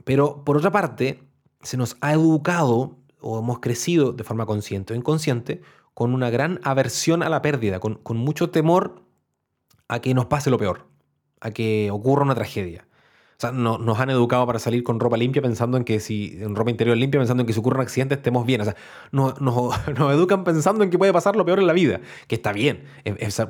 Pero 0.05 0.45
por 0.45 0.57
otra 0.57 0.71
parte, 0.71 1.23
se 1.63 1.77
nos 1.77 1.97
ha 2.01 2.13
educado 2.13 2.97
o 3.21 3.39
hemos 3.39 3.61
crecido 3.61 4.13
de 4.13 4.25
forma 4.25 4.47
consciente 4.47 4.93
o 4.93 4.97
inconsciente 4.97 5.63
con 5.95 6.15
una 6.15 6.31
gran 6.31 6.61
aversión 6.65 7.23
a 7.23 7.29
la 7.29 7.43
pérdida, 7.43 7.81
con, 7.81 8.01
mucho 8.17 8.51
temor 8.51 9.03
a 9.89 10.01
que 10.01 10.15
nos 10.15 10.27
pase 10.27 10.51
lo 10.51 10.59
peor, 10.59 10.87
a 11.41 11.51
que 11.51 11.91
ocurra 11.91 12.25
una 12.25 12.35
tragedia. 12.35 12.87
Sea, 13.43 13.51
no, 13.51 13.79
nos 13.79 13.99
han 13.99 14.09
educado 14.11 14.47
para 14.47 14.61
salir 14.61 14.85
con 14.85 15.01
ropa 15.01 15.17
limpia 15.17 15.43
pensando 15.43 15.77
en 15.77 15.83
que 15.83 15.99
si, 15.99 16.39
en 16.41 16.55
ropa 16.55 16.71
interior 16.71 16.97
limpia, 16.97 17.19
pensando 17.21 17.41
en 17.41 17.47
que 17.49 17.53
si 17.53 17.59
ocurre 17.59 17.77
un 17.77 17.83
accidente 17.83 18.15
estemos 18.15 18.47
bien. 18.47 18.61
O 18.61 18.65
sea, 18.65 18.77
nos, 19.11 19.75
educan 20.13 20.45
pensando 20.45 20.85
en 20.85 20.91
que 20.91 20.99
puede 20.99 21.13
pasar 21.13 21.35
lo 21.35 21.45
peor 21.45 21.59
en 21.59 21.67
la 21.67 21.73
vida, 21.73 22.01
que 22.29 22.37
está 22.37 22.53
bien. 22.53 22.85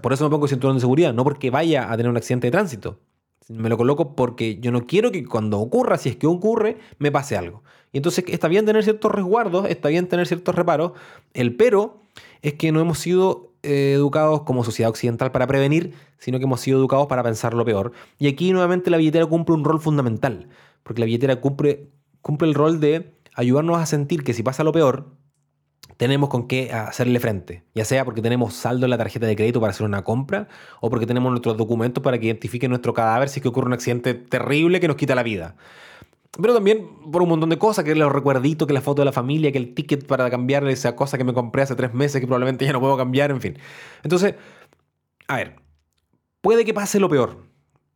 por 0.01 0.15
eso 0.15 0.25
me 0.25 0.31
pongo 0.31 0.49
cinturón 0.49 0.77
de 0.77 0.81
seguridad, 0.81 1.13
no 1.13 1.25
porque 1.25 1.51
vaya 1.51 1.93
a 1.93 1.97
tener 1.99 2.09
un 2.09 2.17
accidente 2.17 2.47
de 2.47 2.53
tránsito. 2.53 3.01
Me 3.49 3.69
lo 3.69 3.77
coloco 3.77 4.17
porque 4.17 4.59
yo 4.61 4.73
no 4.73 4.87
quiero 4.87 5.13
que 5.13 5.27
cuando 5.27 5.59
ocurra, 5.61 5.99
si 5.99 6.09
es 6.09 6.17
que 6.17 6.27
ocurre, 6.27 6.79
me 6.99 7.13
pase 7.13 7.37
algo. 7.37 7.63
Y 7.93 7.99
entonces 7.99 8.25
está 8.29 8.49
bien 8.49 8.65
tener 8.65 8.85
ciertos 8.85 9.13
resguardos, 9.13 9.69
está 9.69 9.91
bien 9.91 10.09
tener 10.09 10.27
ciertos 10.27 10.55
reparos. 10.55 10.93
El 11.35 11.55
pero 11.55 12.01
es 12.41 12.55
que 12.55 12.73
no 12.73 12.81
hemos 12.81 12.99
sido 12.99 13.52
eh, 13.63 13.93
educados 13.95 14.43
como 14.43 14.65
sociedad 14.65 14.91
occidental 14.91 15.33
para 15.33 15.47
prevenir, 15.47 15.95
sino 16.19 16.39
que 16.39 16.45
hemos 16.45 16.61
sido 16.61 16.79
educados 16.79 17.07
para 17.07 17.23
pensar 17.23 17.55
lo 17.55 17.65
peor. 17.65 17.93
Y 18.19 18.29
aquí 18.29 18.53
nuevamente 18.53 18.91
la 18.91 18.97
billetera 18.97 19.27
cumple 19.27 19.55
un 19.55 19.65
rol 19.65 19.81
fundamental, 19.81 20.49
porque 20.83 21.01
la 21.01 21.07
billetera 21.07 21.41
cumple, 21.41 21.91
cumple 22.21 22.49
el 22.49 22.55
rol 22.55 22.81
de 22.81 23.15
ayudarnos 23.35 23.79
a 23.79 23.87
sentir 23.87 24.25
que 24.25 24.35
si 24.35 24.43
pasa 24.43 24.65
lo 24.65 24.73
peor, 24.73 25.17
tenemos 25.97 26.29
con 26.29 26.49
qué 26.49 26.73
hacerle 26.73 27.21
frente, 27.21 27.65
ya 27.75 27.85
sea 27.85 28.05
porque 28.05 28.23
tenemos 28.23 28.55
saldo 28.55 28.87
en 28.87 28.91
la 28.91 28.99
tarjeta 28.99 29.27
de 29.27 29.37
crédito 29.37 29.61
para 29.61 29.71
hacer 29.71 29.87
una 29.87 30.03
compra 30.03 30.49
o 30.81 30.91
porque 30.91 31.07
tenemos 31.07 31.31
nuestros 31.31 31.57
documentos 31.57 32.03
para 32.03 32.19
que 32.19 32.27
identifiquen 32.27 32.71
nuestro 32.71 32.95
cadáver 32.95 33.29
si 33.29 33.39
es 33.39 33.43
que 33.43 33.49
ocurre 33.49 33.67
un 33.67 33.75
accidente 33.75 34.15
terrible 34.15 34.81
que 34.81 34.89
nos 34.89 34.97
quita 34.97 35.15
la 35.15 35.23
vida. 35.23 35.57
Pero 36.41 36.55
también 36.55 36.89
por 37.11 37.23
un 37.23 37.29
montón 37.29 37.51
de 37.51 37.59
cosas, 37.59 37.85
que 37.85 37.95
los 37.95 38.11
recuerditos, 38.11 38.67
que 38.67 38.75
la 38.75 38.81
foto 38.81 39.03
de 39.03 39.07
la 39.07 39.13
familia, 39.13 39.53
que 39.53 39.59
el 39.59 39.75
ticket 39.75 40.07
para 40.07 40.31
cambiar 40.31 40.67
esa 40.69 40.97
cosa 40.97 41.19
que 41.19 41.25
me 41.25 41.35
compré 41.35 41.63
hace 41.63 41.75
tres 41.75 41.93
meses 41.93 42.21
que 42.21 42.27
probablemente 42.27 42.65
ya 42.65 42.73
no 42.73 42.81
puedo 42.81 42.97
cambiar, 42.97 43.31
en 43.31 43.41
fin. 43.41 43.59
Entonces, 44.03 44.35
a 45.29 45.37
ver, 45.37 45.57
puede 46.41 46.65
que 46.65 46.73
pase 46.73 47.01
lo 47.01 47.09
peor, 47.09 47.45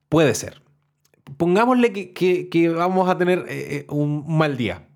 puede 0.09 0.35
ser. 0.35 0.63
Pongámosle 1.39 1.93
que, 2.13 2.75
vamos 2.77 3.09
a 3.09 3.17
tener 3.19 3.47
eh, 3.49 3.77
eh, 3.77 3.87
un 3.89 4.25
mal 4.27 4.57
día. 4.57 4.87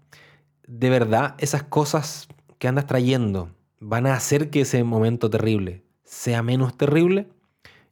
De 0.66 0.90
verdad, 0.90 1.35
esas 1.38 1.62
cosas 1.62 2.28
que 2.59 2.68
andas 2.68 2.87
trayendo 2.87 3.50
van 3.80 4.06
a 4.06 4.14
hacer 4.14 4.50
que 4.50 4.61
ese 4.61 4.85
momento 4.85 5.30
terrible 5.30 5.82
sea 6.11 6.42
menos 6.42 6.76
terrible? 6.76 7.28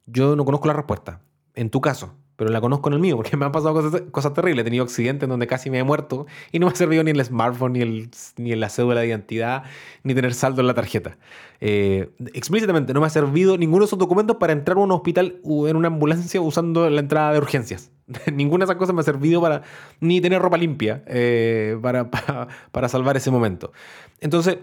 Yo 0.05 0.35
no 0.35 0.43
conozco 0.43 0.67
la 0.67 0.73
respuesta. 0.73 1.21
En 1.55 1.69
tu 1.69 1.79
caso, 1.79 2.15
pero 2.39 2.51
la 2.51 2.61
conozco 2.61 2.87
en 2.87 2.93
el 2.93 2.99
mío, 3.01 3.17
porque 3.17 3.35
me 3.37 3.45
han 3.45 3.51
pasado 3.51 3.73
cosas, 4.11 4.33
terribles. 4.33 4.61
He 4.61 4.63
tenido 4.63 4.85
accidentes 4.85 5.23
en 5.23 5.29
donde 5.29 5.45
casi 5.45 5.69
me 5.69 5.79
he 5.79 5.83
muerto 5.83 6.25
y 6.53 6.59
no 6.59 6.67
me 6.67 6.71
ha 6.71 6.75
servido 6.75 7.03
ni 7.03 7.11
el 7.11 7.25
smartphone, 7.25 7.73
ni, 7.73 7.81
el, 7.81 8.09
ni 8.37 8.55
la 8.55 8.69
cédula 8.69 9.01
de 9.01 9.07
identidad, 9.07 9.63
ni 10.03 10.15
tener 10.15 10.33
saldo 10.33 10.61
en 10.61 10.67
la 10.67 10.73
tarjeta. 10.73 11.17
Eh, 11.59 12.11
explícitamente, 12.33 12.93
no 12.93 13.01
me 13.01 13.07
ha 13.07 13.09
servido 13.09 13.57
ninguno 13.57 13.83
de 13.83 13.87
esos 13.87 13.99
documentos 13.99 14.37
para 14.37 14.53
entrar 14.53 14.77
a 14.77 14.79
un 14.79 14.89
hospital 14.93 15.41
o 15.43 15.67
en 15.67 15.75
una 15.75 15.89
ambulancia 15.89 16.39
usando 16.39 16.89
la 16.89 17.01
entrada 17.01 17.33
de 17.33 17.39
urgencias. 17.39 17.91
Ninguna 18.33 18.63
de 18.65 18.71
esas 18.71 18.77
cosas 18.77 18.95
me 18.95 19.01
ha 19.01 19.03
servido 19.03 19.41
para 19.41 19.63
ni 19.99 20.21
tener 20.21 20.41
ropa 20.41 20.55
limpia 20.55 21.03
eh, 21.07 21.77
para, 21.81 22.09
para, 22.71 22.87
salvar 22.87 23.17
ese 23.17 23.31
momento. 23.31 23.73
Entonces, 24.21 24.59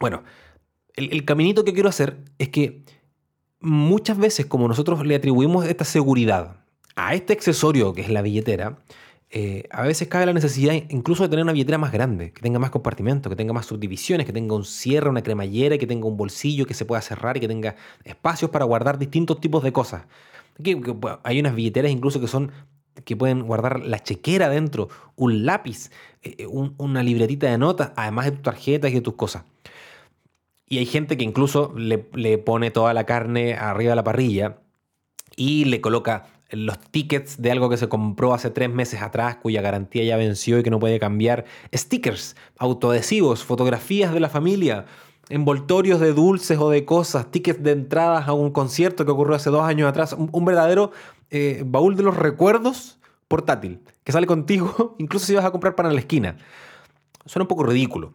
bueno, 0.00 0.22
el, 0.96 1.22
caminito 1.26 1.66
que 1.66 1.74
quiero 1.74 1.90
hacer 1.90 2.16
es 2.38 2.48
que 2.48 2.82
muchas 3.60 4.16
veces, 4.16 4.46
como 4.46 4.68
nosotros 4.68 5.04
le 5.04 5.16
atribuimos 5.16 5.66
esta 5.66 5.84
seguridad 5.84 6.63
a 6.96 7.14
este 7.14 7.32
accesorio 7.32 7.92
que 7.92 8.02
es 8.02 8.08
la 8.08 8.22
billetera, 8.22 8.78
eh, 9.30 9.64
a 9.70 9.82
veces 9.82 10.06
cabe 10.06 10.26
la 10.26 10.32
necesidad 10.32 10.74
incluso 10.90 11.24
de 11.24 11.28
tener 11.28 11.42
una 11.42 11.52
billetera 11.52 11.78
más 11.78 11.92
grande, 11.92 12.32
que 12.32 12.40
tenga 12.40 12.58
más 12.58 12.70
compartimentos, 12.70 13.30
que 13.30 13.36
tenga 13.36 13.52
más 13.52 13.66
subdivisiones, 13.66 14.26
que 14.26 14.32
tenga 14.32 14.54
un 14.54 14.64
cierre, 14.64 15.10
una 15.10 15.22
cremallera, 15.22 15.76
que 15.76 15.86
tenga 15.86 16.06
un 16.06 16.16
bolsillo 16.16 16.66
que 16.66 16.74
se 16.74 16.84
pueda 16.84 17.00
cerrar 17.02 17.36
y 17.36 17.40
que 17.40 17.48
tenga 17.48 17.74
espacios 18.04 18.50
para 18.50 18.64
guardar 18.64 18.98
distintos 18.98 19.40
tipos 19.40 19.62
de 19.64 19.72
cosas 19.72 20.02
hay 21.22 21.40
unas 21.40 21.54
billeteras 21.54 21.90
incluso 21.90 22.20
que 22.20 22.28
son 22.28 22.52
que 23.04 23.16
pueden 23.16 23.42
guardar 23.42 23.80
la 23.80 23.98
chequera 23.98 24.48
dentro, 24.48 24.88
un 25.16 25.44
lápiz, 25.44 25.90
eh, 26.22 26.36
eh, 26.38 26.46
una 26.46 27.02
libretita 27.02 27.50
de 27.50 27.58
notas, 27.58 27.90
además 27.96 28.26
de 28.26 28.30
tus 28.32 28.42
tarjetas 28.42 28.92
y 28.92 28.94
de 28.94 29.00
tus 29.00 29.14
cosas. 29.14 29.42
Y 30.68 30.78
hay 30.78 30.86
gente 30.86 31.16
que 31.16 31.24
incluso 31.24 31.74
le, 31.76 31.98
pone 32.38 32.70
toda 32.70 32.94
la 32.94 33.04
carne 33.04 33.54
arriba 33.54 33.90
de 33.90 33.96
la 33.96 34.04
parrilla 34.04 34.58
y 35.34 35.64
le 35.64 35.80
coloca 35.80 36.26
los 36.56 36.78
tickets 36.78 37.40
de 37.40 37.50
algo 37.50 37.68
que 37.68 37.76
se 37.76 37.88
compró 37.88 38.34
hace 38.34 38.50
tres 38.50 38.70
meses 38.70 39.02
atrás, 39.02 39.36
cuya 39.36 39.62
garantía 39.62 40.04
ya 40.04 40.16
venció 40.16 40.58
y 40.58 40.62
que 40.62 40.70
no 40.70 40.78
puede 40.78 40.98
cambiar, 40.98 41.44
stickers, 41.74 42.36
autoadhesivos, 42.58 43.44
fotografías 43.44 44.12
de 44.12 44.20
la 44.20 44.28
familia, 44.28 44.86
envoltorios 45.28 46.00
de 46.00 46.12
dulces 46.12 46.58
o 46.58 46.70
de 46.70 46.84
cosas, 46.84 47.30
tickets 47.30 47.62
de 47.62 47.72
entradas 47.72 48.28
a 48.28 48.32
un 48.32 48.50
concierto 48.50 49.04
que 49.04 49.12
ocurrió 49.12 49.36
hace 49.36 49.50
dos 49.50 49.62
años 49.62 49.88
atrás, 49.88 50.14
un, 50.18 50.44
verdadero 50.44 50.92
eh, 51.30 51.62
baúl 51.66 51.96
de 51.96 52.02
los 52.02 52.16
recuerdos 52.16 52.98
portátil, 53.28 53.80
que 54.04 54.12
sale 54.12 54.26
contigo 54.26 54.96
incluso 54.98 55.26
si 55.26 55.34
vas 55.34 55.44
a 55.44 55.50
comprar 55.50 55.74
para 55.74 55.92
la 55.92 56.00
esquina. 56.00 56.36
Suena 57.26 57.44
un 57.44 57.48
poco 57.48 57.64
ridículo. 57.64 58.12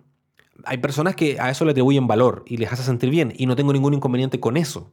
Hay 0.66 0.78
personas 0.78 1.16
que 1.16 1.40
a 1.40 1.50
eso 1.50 1.66
le 1.66 1.72
atribuyen 1.72 2.06
valor 2.06 2.44
y 2.46 2.58
les 2.58 2.72
hace 2.72 2.84
sentir 2.84 3.10
bien 3.10 3.34
y 3.36 3.46
no 3.46 3.56
tengo 3.56 3.74
ningún 3.74 3.94
inconveniente 3.94 4.40
con 4.40 4.58
eso. 4.58 4.92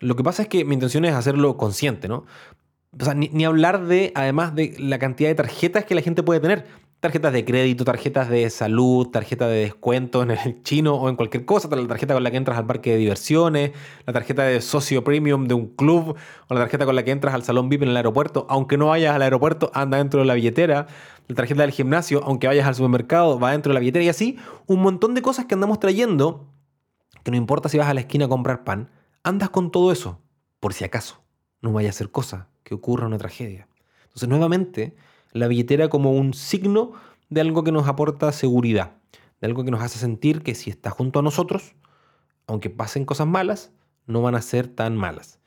Lo 0.00 0.16
que 0.16 0.24
pasa 0.24 0.42
es 0.42 0.48
que 0.48 0.64
mi 0.64 0.74
intención 0.74 1.04
es 1.04 1.14
hacerlo 1.14 1.56
consciente, 1.56 2.08
¿no? 2.08 2.24
Ni, 3.14 3.44
hablar 3.44 3.86
de, 3.86 4.12
además 4.14 4.54
de 4.54 4.76
la 4.78 4.98
cantidad 4.98 5.28
de 5.28 5.34
tarjetas 5.34 5.84
que 5.84 5.94
la 5.94 6.02
gente 6.02 6.22
puede 6.22 6.40
tener. 6.40 6.66
Tarjetas 7.00 7.34
de 7.34 7.44
crédito, 7.44 7.84
tarjetas 7.84 8.30
de 8.30 8.48
salud, 8.48 9.08
tarjetas 9.08 9.48
de 9.50 9.56
descuento 9.56 10.22
en 10.22 10.30
el 10.30 10.62
chino 10.62 10.94
o 10.94 11.10
en 11.10 11.16
cualquier 11.16 11.44
cosa, 11.44 11.68
la 11.68 11.86
tarjeta 11.86 12.14
con 12.14 12.22
la 12.22 12.30
que 12.30 12.38
entras 12.38 12.56
al 12.56 12.66
parque 12.66 12.92
de 12.92 12.96
diversiones, 12.96 13.72
la 14.06 14.14
tarjeta 14.14 14.44
de 14.44 14.62
socio 14.62 15.04
premium 15.04 15.46
de 15.46 15.52
un 15.52 15.66
club 15.66 16.16
o 16.48 16.54
la 16.54 16.60
tarjeta 16.60 16.86
con 16.86 16.96
la 16.96 17.04
que 17.04 17.10
entras 17.10 17.34
al 17.34 17.42
salón 17.42 17.68
VIP 17.68 17.82
en 17.82 17.90
el 17.90 17.96
aeropuerto, 17.98 18.46
aunque 18.48 18.78
no 18.78 18.86
vayas 18.86 19.14
al 19.14 19.20
aeropuerto, 19.20 19.70
anda 19.74 19.98
dentro 19.98 20.20
de 20.20 20.26
la 20.26 20.32
billetera, 20.32 20.86
la 21.28 21.34
tarjeta 21.34 21.60
del 21.60 21.72
gimnasio, 21.72 22.22
aunque 22.24 22.46
vayas 22.46 22.66
al 22.66 22.74
supermercado, 22.74 23.38
va 23.38 23.50
dentro 23.50 23.70
de 23.70 23.74
la 23.74 23.80
billetera. 23.80 24.04
Y 24.04 24.08
así 24.08 24.38
un 24.66 24.80
montón 24.80 25.14
de 25.14 25.20
cosas 25.20 25.44
que 25.44 25.52
andamos 25.52 25.80
trayendo, 25.80 26.46
que 27.22 27.30
no 27.30 27.36
importa 27.36 27.68
si 27.68 27.76
vas 27.76 27.88
a 27.88 27.94
la 27.94 28.00
esquina 28.00 28.24
a 28.26 28.28
comprar 28.28 28.64
pan, 28.64 28.88
andas 29.22 29.50
con 29.50 29.70
todo 29.70 29.92
eso, 29.92 30.22
por 30.58 30.72
si 30.72 30.84
acaso. 30.84 31.22
No 31.60 31.72
vaya 31.72 31.90
a 31.90 31.92
ser 31.92 32.10
cosa 32.10 32.48
que 32.64 32.74
ocurra 32.74 33.06
una 33.06 33.18
tragedia. 33.18 33.68
Entonces, 34.04 34.28
nuevamente, 34.28 34.96
la 35.32 35.48
billetera 35.48 35.88
como 35.88 36.12
un 36.12 36.34
signo 36.34 36.92
de 37.28 37.40
algo 37.40 37.62
que 37.62 37.72
nos 37.72 37.86
aporta 37.86 38.32
seguridad, 38.32 38.96
de 39.40 39.46
algo 39.46 39.64
que 39.64 39.70
nos 39.70 39.82
hace 39.82 39.98
sentir 39.98 40.42
que 40.42 40.54
si 40.54 40.70
está 40.70 40.90
junto 40.90 41.18
a 41.18 41.22
nosotros, 41.22 41.74
aunque 42.46 42.70
pasen 42.70 43.04
cosas 43.04 43.26
malas, 43.26 43.70
no 44.06 44.22
van 44.22 44.34
a 44.34 44.42
ser 44.42 44.68
tan 44.68 44.96
malas. 44.96 45.38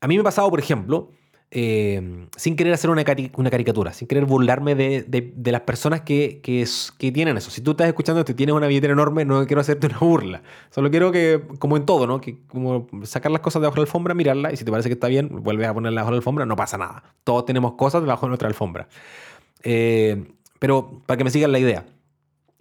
A 0.00 0.08
mí 0.08 0.16
me 0.16 0.20
ha 0.20 0.24
pasado, 0.24 0.50
por 0.50 0.60
ejemplo, 0.60 1.10
eh, 1.52 2.28
sin 2.36 2.54
querer 2.54 2.72
hacer 2.72 2.90
una, 2.90 3.04
caricatura, 3.04 3.92
sin 3.92 4.06
querer 4.06 4.24
burlarme 4.24 4.76
de, 4.76 5.32
las 5.44 5.62
personas 5.62 6.02
que, 6.02 6.40
tienen 6.96 7.36
eso. 7.36 7.50
Si 7.50 7.60
tú 7.60 7.72
estás 7.72 7.88
escuchando 7.88 8.20
y 8.26 8.34
tienes 8.34 8.54
una 8.54 8.68
billetera 8.68 8.92
enorme, 8.92 9.24
no 9.24 9.44
quiero 9.46 9.60
hacerte 9.60 9.88
una 9.88 9.98
burla. 9.98 10.42
Solo 10.70 10.90
quiero 10.90 11.10
que, 11.10 11.42
como 11.58 11.76
en 11.76 11.86
todo, 11.86 12.06
¿no? 12.06 12.20
Que 12.20 12.38
como 12.46 12.86
sacar 13.02 13.32
las 13.32 13.40
cosas 13.40 13.62
debajo 13.62 13.74
de 13.74 13.80
la 13.80 13.86
alfombra, 13.86 14.14
mirarla 14.14 14.52
y 14.52 14.56
si 14.56 14.64
te 14.64 14.70
parece 14.70 14.88
que 14.88 14.94
está 14.94 15.08
bien, 15.08 15.28
vuelves 15.42 15.66
a 15.66 15.74
ponerla 15.74 16.02
debajo 16.02 16.12
de 16.12 16.16
la 16.16 16.18
alfombra, 16.18 16.46
no 16.46 16.54
pasa 16.54 16.78
nada. 16.78 17.02
Todos 17.24 17.44
tenemos 17.46 17.74
cosas 17.74 18.02
debajo 18.02 18.26
de 18.26 18.28
nuestra 18.28 18.48
alfombra. 18.48 18.88
Eh, 19.64 20.24
pero 20.60 21.02
para 21.06 21.18
que 21.18 21.24
me 21.24 21.30
sigan 21.30 21.50
la 21.50 21.58
idea. 21.58 21.84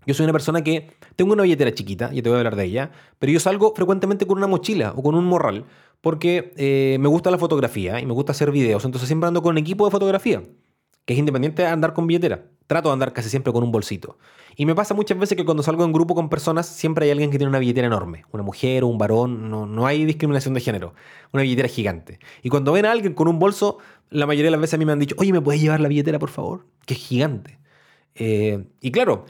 Yo 0.08 0.16
soy 0.16 0.24
una 0.24 0.34
persona 0.34 0.64
que 0.64 0.90
tengo 1.20 1.34
una 1.34 1.44
billetera 1.44 1.74
chiquita, 1.74 2.12
y 2.14 2.22
te 2.22 2.30
voy 2.30 2.38
a 2.38 2.40
hablar 2.40 2.56
de 2.56 2.64
ella, 2.64 2.92
pero 3.20 3.30
yo 3.30 3.42
salgo 3.42 3.74
frecuentemente 3.76 4.26
con 4.26 4.38
una 4.38 4.48
mochila 4.48 4.94
o 4.96 5.04
con 5.04 5.16
un 5.16 5.26
morral 5.26 5.66
porque 6.00 6.54
eh, 6.56 6.96
me 6.98 7.10
gusta 7.10 7.30
la 7.30 7.38
fotografía 7.38 8.00
y 8.00 8.06
me 8.06 8.14
gusta 8.14 8.32
hacer 8.32 8.52
videos, 8.52 8.86
entonces 8.86 9.06
siempre 9.06 9.28
ando 9.28 9.42
con 9.42 9.58
equipo 9.58 9.84
de 9.84 9.92
fotografía, 9.92 10.44
que 11.04 11.12
es 11.12 11.20
independiente 11.20 11.62
de 11.62 11.68
andar 11.68 11.94
con 11.94 12.08
billetera. 12.08 12.46
Trato 12.68 12.88
de 12.88 12.94
andar 12.94 13.12
casi 13.12 13.30
siempre 13.30 13.52
con 13.52 13.64
un 13.64 13.72
bolsito. 13.72 14.18
Y 14.56 14.66
me 14.66 14.76
pasa 14.76 14.94
muchas 14.94 15.18
veces 15.18 15.36
que 15.36 15.44
cuando 15.44 15.62
salgo 15.62 15.84
en 15.84 15.92
grupo 15.92 16.16
con 16.16 16.30
personas, 16.30 16.68
siempre 16.68 17.04
hay 17.06 17.12
alguien 17.12 17.32
que 17.32 17.38
tiene 17.38 17.50
una 17.50 17.60
billetera 17.60 17.88
enorme. 17.88 18.24
Una 18.32 18.44
mujer 18.44 18.84
o 18.84 18.88
un 18.88 18.98
varón, 18.98 19.50
no, 19.50 19.66
no 19.66 19.88
hay 19.88 20.06
discriminación 20.06 20.54
de 20.54 20.62
género. 20.62 20.94
Una 21.34 21.42
billetera 21.42 21.68
gigante. 21.68 22.20
Y 22.44 22.50
cuando 22.50 22.72
ven 22.72 22.86
a 22.86 22.92
alguien 22.92 23.16
con 23.16 23.28
un 23.28 23.40
bolso, 23.40 23.80
la 24.10 24.28
mayoría 24.28 24.48
de 24.48 24.52
las 24.52 24.62
veces 24.62 24.76
a 24.76 24.78
mí 24.78 24.86
me 24.86 24.92
han 24.92 25.00
dicho, 25.00 25.16
oye, 25.18 25.34
¿me 25.34 25.42
puedes 25.42 25.60
llevar 25.60 25.80
la 25.82 25.90
billetera, 25.90 26.20
por 26.20 26.30
favor? 26.30 26.68
Que 26.86 26.94
es 26.94 27.00
gigante. 27.00 27.60
Eh, 28.14 28.66
y 28.82 28.92
claro, 28.92 29.26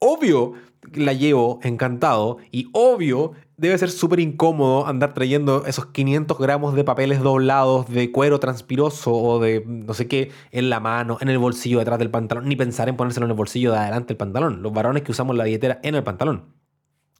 obvio 0.00 0.54
la 0.94 1.12
llevo 1.12 1.60
encantado 1.62 2.38
y 2.50 2.68
obvio 2.72 3.32
debe 3.56 3.76
ser 3.76 3.90
súper 3.90 4.20
incómodo 4.20 4.86
andar 4.86 5.12
trayendo 5.12 5.66
esos 5.66 5.86
500 5.86 6.38
gramos 6.38 6.74
de 6.74 6.82
papeles 6.82 7.20
doblados 7.20 7.88
de 7.90 8.10
cuero 8.10 8.40
transpiroso 8.40 9.12
o 9.12 9.38
de 9.38 9.62
no 9.66 9.92
sé 9.92 10.08
qué 10.08 10.32
en 10.50 10.70
la 10.70 10.80
mano, 10.80 11.18
en 11.20 11.28
el 11.28 11.38
bolsillo 11.38 11.78
detrás 11.78 11.98
del 11.98 12.10
pantalón, 12.10 12.48
ni 12.48 12.56
pensar 12.56 12.88
en 12.88 12.96
ponérselo 12.96 13.26
en 13.26 13.32
el 13.32 13.36
bolsillo 13.36 13.72
de 13.72 13.78
adelante 13.78 14.08
del 14.08 14.16
pantalón. 14.16 14.62
Los 14.62 14.72
varones 14.72 15.02
que 15.02 15.12
usamos 15.12 15.36
la 15.36 15.44
billetera 15.44 15.78
en 15.82 15.94
el 15.94 16.02
pantalón. 16.02 16.54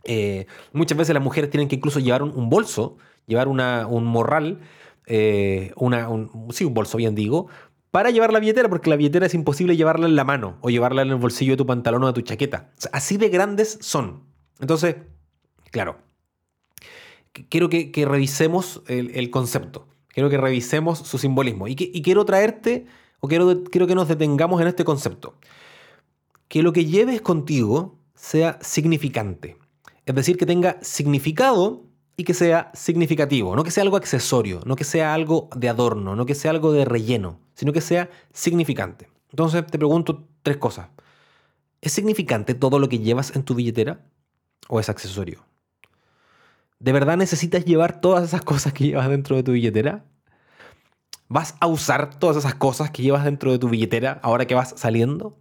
Eh, 0.05 0.47
muchas 0.73 0.97
veces 0.97 1.13
las 1.13 1.23
mujeres 1.23 1.51
tienen 1.51 1.69
que 1.69 1.77
incluso 1.77 2.01
llevar 2.01 2.23
un, 2.23 2.49
bolso, 2.49 2.97
llevar 3.27 3.49
un 3.49 4.05
morral, 4.05 4.61
eh, 5.07 5.73
una, 5.77 6.09
sí, 6.51 6.65
un 6.65 6.73
bolso 6.73 6.97
bien 6.97 7.15
digo, 7.15 7.49
para 7.91 8.11
llevar 8.11 8.33
la 8.33 8.41
billetera, 8.41 8.69
porque 8.69 8.91
la 8.91 8.97
billetera 8.97 9.27
es 9.27 9.35
imposible 9.35 9.77
llevarla 9.77 10.07
en 10.07 10.17
la 10.17 10.25
mano 10.25 10.59
o 10.61 10.71
llevarla 10.71 11.03
en 11.03 11.09
el 11.09 11.17
bolsillo 11.17 11.53
de 11.53 11.57
tu 11.57 11.67
pantalón 11.67 12.05
o 12.05 12.07
de 12.07 12.13
tu 12.13 12.23
chaqueta. 12.23 12.71
así 12.93 13.17
de 13.17 13.29
grandes 13.29 13.79
son. 13.81 14.23
Entonces, 14.61 14.97
claro, 15.71 15.99
quiero 17.49 17.69
que, 17.69 17.93
revisemos 18.07 18.83
el, 18.87 19.31
concepto, 19.31 19.89
quiero 20.09 20.31
que 20.31 20.39
revisemos 20.39 20.99
su 20.99 21.19
simbolismo 21.19 21.67
y, 21.69 21.75
quiero 21.75 22.25
traerte, 22.25 22.87
o 23.21 23.29
quiero, 23.29 23.65
quiero 23.65 23.87
que 23.87 23.95
nos 23.95 24.09
detengamos 24.09 24.61
en 24.61 24.69
este 24.69 24.85
concepto. 24.85 25.35
Que 26.49 26.63
lo 26.63 26.73
que 26.73 26.85
lleves 26.85 27.21
contigo 27.21 27.99
sea 28.15 28.59
significante, 28.61 29.57
es 30.05 30.15
decir, 30.15 30.37
que 30.37 30.47
tenga 30.47 30.79
significado 30.83 31.85
y 32.17 32.25
que 32.25 32.35
sea 32.35 32.71
significativo, 32.75 33.57
no 33.57 33.65
que 33.65 33.71
sea 33.71 33.83
algo 33.83 33.97
accesorio, 33.97 34.61
no 34.67 34.77
que 34.77 34.85
sea 34.85 35.15
algo 35.15 35.49
de 35.57 35.69
adorno, 35.69 36.17
no 36.17 36.27
que 36.27 36.35
sea 36.35 36.51
algo 36.51 36.73
de 36.73 36.85
relleno, 36.85 37.39
sino 37.61 37.75
que 37.75 37.83
sea 37.83 38.09
significante. 38.33 39.11
Entonces 39.29 39.67
te 39.67 39.77
pregunto 39.77 40.27
tres 40.43 40.57
cosas. 40.57 40.89
¿Es 41.83 41.93
significante 41.93 42.55
todo 42.55 42.79
lo 42.79 42.89
que 42.89 43.01
llevas 43.01 43.37
en 43.37 43.43
tu 43.43 43.55
billetera 43.55 44.01
o 44.69 44.81
es 44.81 44.89
accesorio? 44.89 45.45
¿De 46.79 46.95
verdad 46.95 47.19
necesitas 47.19 47.67
llevar 47.67 48.01
todas 48.01 48.25
esas 48.25 48.41
cosas 48.41 48.73
que 48.73 48.85
llevas 48.85 49.11
dentro 49.11 49.37
de 49.37 49.43
tu 49.43 49.53
billetera? 49.53 50.07
¿Vas 51.29 51.55
a 51.61 51.67
usar 51.67 52.19
todas 52.19 52.39
esas 52.39 52.55
cosas 52.55 52.91
que 52.91 53.03
llevas 53.03 53.27
dentro 53.27 53.53
de 53.53 53.59
tu 53.59 53.69
billetera 53.69 54.21
ahora 54.23 54.47
que 54.47 54.55
vas 54.55 54.73
saliendo? 54.79 55.39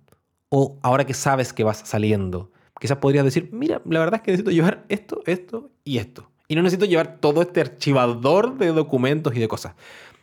O 0.49 0.77
ahora 0.81 1.05
que 1.05 1.13
sabes 1.13 1.53
que 1.53 1.63
vas 1.63 1.77
saliendo, 1.85 2.51
quizás 2.81 2.97
podrías 2.97 3.23
decir, 3.23 3.47
mira, 3.53 3.81
la 3.85 3.99
verdad 3.99 4.15
es 4.15 4.23
que 4.23 4.31
necesito 4.31 4.51
llevar 4.51 4.83
esto, 4.89 5.21
esto 5.25 5.71
y 5.85 5.99
esto. 5.99 6.29
Y 6.49 6.55
no 6.55 6.63
necesito 6.63 6.85
llevar 6.85 7.19
todo 7.21 7.41
este 7.41 7.61
archivador 7.61 8.57
de 8.57 8.73
documentos 8.73 9.33
y 9.37 9.39
de 9.39 9.47
cosas. 9.47 9.75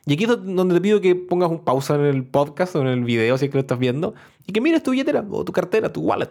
Y 0.07 0.15
aquí 0.15 0.25
es 0.25 0.31
donde 0.31 0.75
te 0.75 0.81
pido 0.81 1.01
que 1.01 1.17
pongas 1.17 1.51
un 1.51 1.65
pausa 1.65 1.97
en 1.97 2.03
el 2.03 2.25
podcast 2.25 2.77
o 2.77 2.81
en 2.81 2.87
el 2.87 3.05
video 3.05 3.37
si 3.37 3.47
es 3.47 3.51
que 3.51 3.57
lo 3.57 3.63
estás 3.63 3.79
viendo 3.79 4.15
y 4.47 4.53
que 4.53 4.61
mires 4.61 4.83
tu 4.85 4.93
billetera 4.93 5.25
o 5.29 5.45
tu 5.45 5.53
cartera, 5.53 5.93
tu 5.93 6.01
wallet. 6.01 6.31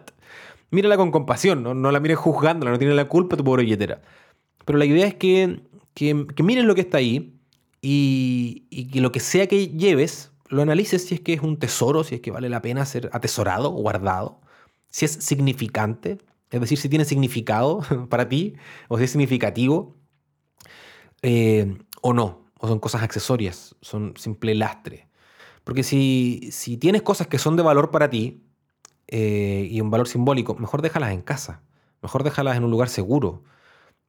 Mírala 0.72 0.96
con 0.96 1.12
compasión, 1.12 1.62
no, 1.62 1.74
no 1.74 1.92
la 1.92 2.00
mires 2.00 2.18
juzgándola, 2.18 2.72
no 2.72 2.80
tiene 2.80 2.94
la 2.96 3.10
culpa 3.10 3.36
tu 3.36 3.44
pobre 3.44 3.64
billetera. 3.64 4.02
Pero 4.64 4.80
la 4.80 4.86
idea 4.86 5.06
es 5.06 5.16
que, 5.16 5.60
que, 5.94 6.44
mires 6.44 6.64
lo 6.64 6.74
que 6.74 6.82
está 6.82 7.00
ahí 7.00 7.38
y, 7.82 8.88
que 8.92 9.02
lo 9.02 9.12
que 9.12 9.20
sea 9.20 9.48
que 9.48 9.68
lleves, 9.68 10.32
lo 10.48 10.62
analices 10.62 11.06
si 11.06 11.16
es 11.16 11.22
que 11.22 11.34
es 11.34 11.42
un 11.42 11.58
tesoro, 11.58 12.06
si 12.06 12.16
es 12.16 12.22
que 12.22 12.32
vale 12.32 12.48
la 12.48 12.62
pena 12.62 12.86
ser 12.86 13.10
atesorado 13.12 13.72
guardado, 13.72 14.40
si 14.90 15.04
es 15.04 15.12
significante, 15.12 16.18
es 16.50 16.62
decir, 16.62 16.78
si 16.78 16.88
tiene 16.88 17.04
significado 17.04 17.82
para 18.10 18.30
ti 18.30 18.56
o 18.88 18.98
si 18.98 19.04
es 19.04 19.12
significativo 19.12 19.98
eh, 21.22 21.78
o 22.02 22.14
no, 22.14 22.45
son 22.68 22.80
cosas 22.80 23.04
accesorias, 23.04 23.76
son 23.82 24.14
simple 24.18 24.56
lastre. 24.56 25.08
Porque 25.64 25.84
si, 25.84 26.50
si 26.52 26.78
tienes 26.78 27.02
cosas 27.02 27.28
que 27.28 27.40
son 27.40 27.56
de 27.56 27.64
valor 27.64 27.92
para 27.92 28.10
ti 28.10 28.44
eh, 29.08 29.68
y 29.72 29.82
un 29.82 29.90
valor 29.90 30.08
simbólico, 30.08 30.56
mejor 30.56 30.82
déjalas 30.82 31.12
en 31.12 31.22
casa, 31.22 31.62
mejor 32.02 32.24
déjalas 32.24 32.58
en 32.58 32.64
un 32.64 32.72
lugar 32.72 32.90
seguro. 32.90 33.44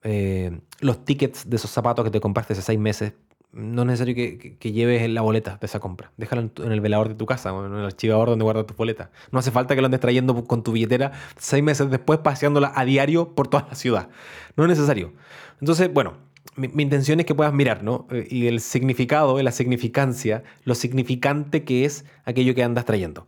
Eh, 0.03 0.61
los 0.81 1.05
tickets 1.05 1.49
de 1.49 1.57
esos 1.57 1.71
zapatos 1.71 2.05
que 2.05 2.11
te 2.11 2.21
compraste 2.21 2.53
hace 2.53 2.63
seis 2.63 2.79
meses, 2.79 3.15
no 3.53 3.83
es 3.83 3.87
necesario 3.87 4.15
que, 4.15 4.73
lleves 4.73 5.09
la 5.09 5.23
boleta 5.23 5.57
de 5.59 5.67
esa 5.67 5.81
compra. 5.81 6.13
Déjala 6.19 6.43
en, 6.43 6.73
el 6.73 6.81
velador 6.83 7.09
de 7.09 7.15
tu 7.15 7.25
casa 7.25 7.55
o 7.55 7.65
en 7.65 7.73
el 7.73 7.87
archivador 7.87 8.29
donde 8.29 8.43
guardas 8.43 8.67
tu 8.67 8.75
boleta. 8.75 9.11
No 9.33 9.39
hace 9.39 9.51
falta 9.51 9.75
que 9.75 9.81
lo 9.81 9.87
andes 9.87 10.01
trayendo 10.01 10.45
con 10.45 10.63
tu 10.63 10.73
billetera 10.73 11.13
seis 11.39 11.63
meses 11.65 11.91
después 11.91 12.19
paseándola 12.19 12.73
a 12.75 12.85
diario 12.85 13.35
por 13.35 13.49
toda 13.49 13.67
la 13.71 13.75
ciudad. 13.75 14.11
No 14.57 14.65
es 14.65 14.69
necesario. 14.69 15.15
Entonces, 15.61 15.91
bueno, 15.91 16.19
mi, 16.57 16.83
intención 16.83 17.21
es 17.21 17.27
que 17.27 17.35
puedas 17.35 17.53
mirar, 17.53 17.83
¿no? 17.83 18.07
Eh, 18.11 18.27
y 18.31 18.47
el 18.47 18.61
significado, 18.61 19.41
la 19.43 19.53
significancia, 19.53 20.43
lo 20.65 20.75
significante 20.75 21.65
que 21.65 21.85
es 21.85 22.05
aquello 22.25 22.55
que 22.55 22.63
andas 22.63 22.85
trayendo. 22.85 23.27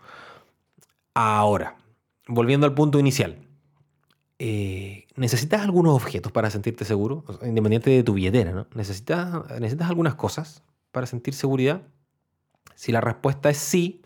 Ahora, 1.14 1.76
volviendo 2.26 2.66
al 2.66 2.74
punto 2.74 2.98
inicial. 2.98 3.38
Eh, 4.38 5.06
¿Necesitas 5.16 5.62
algunos 5.62 5.94
objetos 5.94 6.30
para 6.30 6.48
sentirte 6.50 6.84
seguro? 6.84 7.24
independiente 7.42 7.90
de 7.90 8.04
tu 8.04 8.14
billetera, 8.14 8.52
¿no? 8.52 8.68
¿Necesitas, 8.74 9.50
¿Necesitas 9.58 9.88
algunas 9.88 10.14
cosas 10.14 10.62
para 10.92 11.06
sentir 11.06 11.34
seguridad? 11.34 11.82
Si 12.76 12.92
la 12.92 13.00
respuesta 13.00 13.50
es 13.50 13.58
sí, 13.58 14.02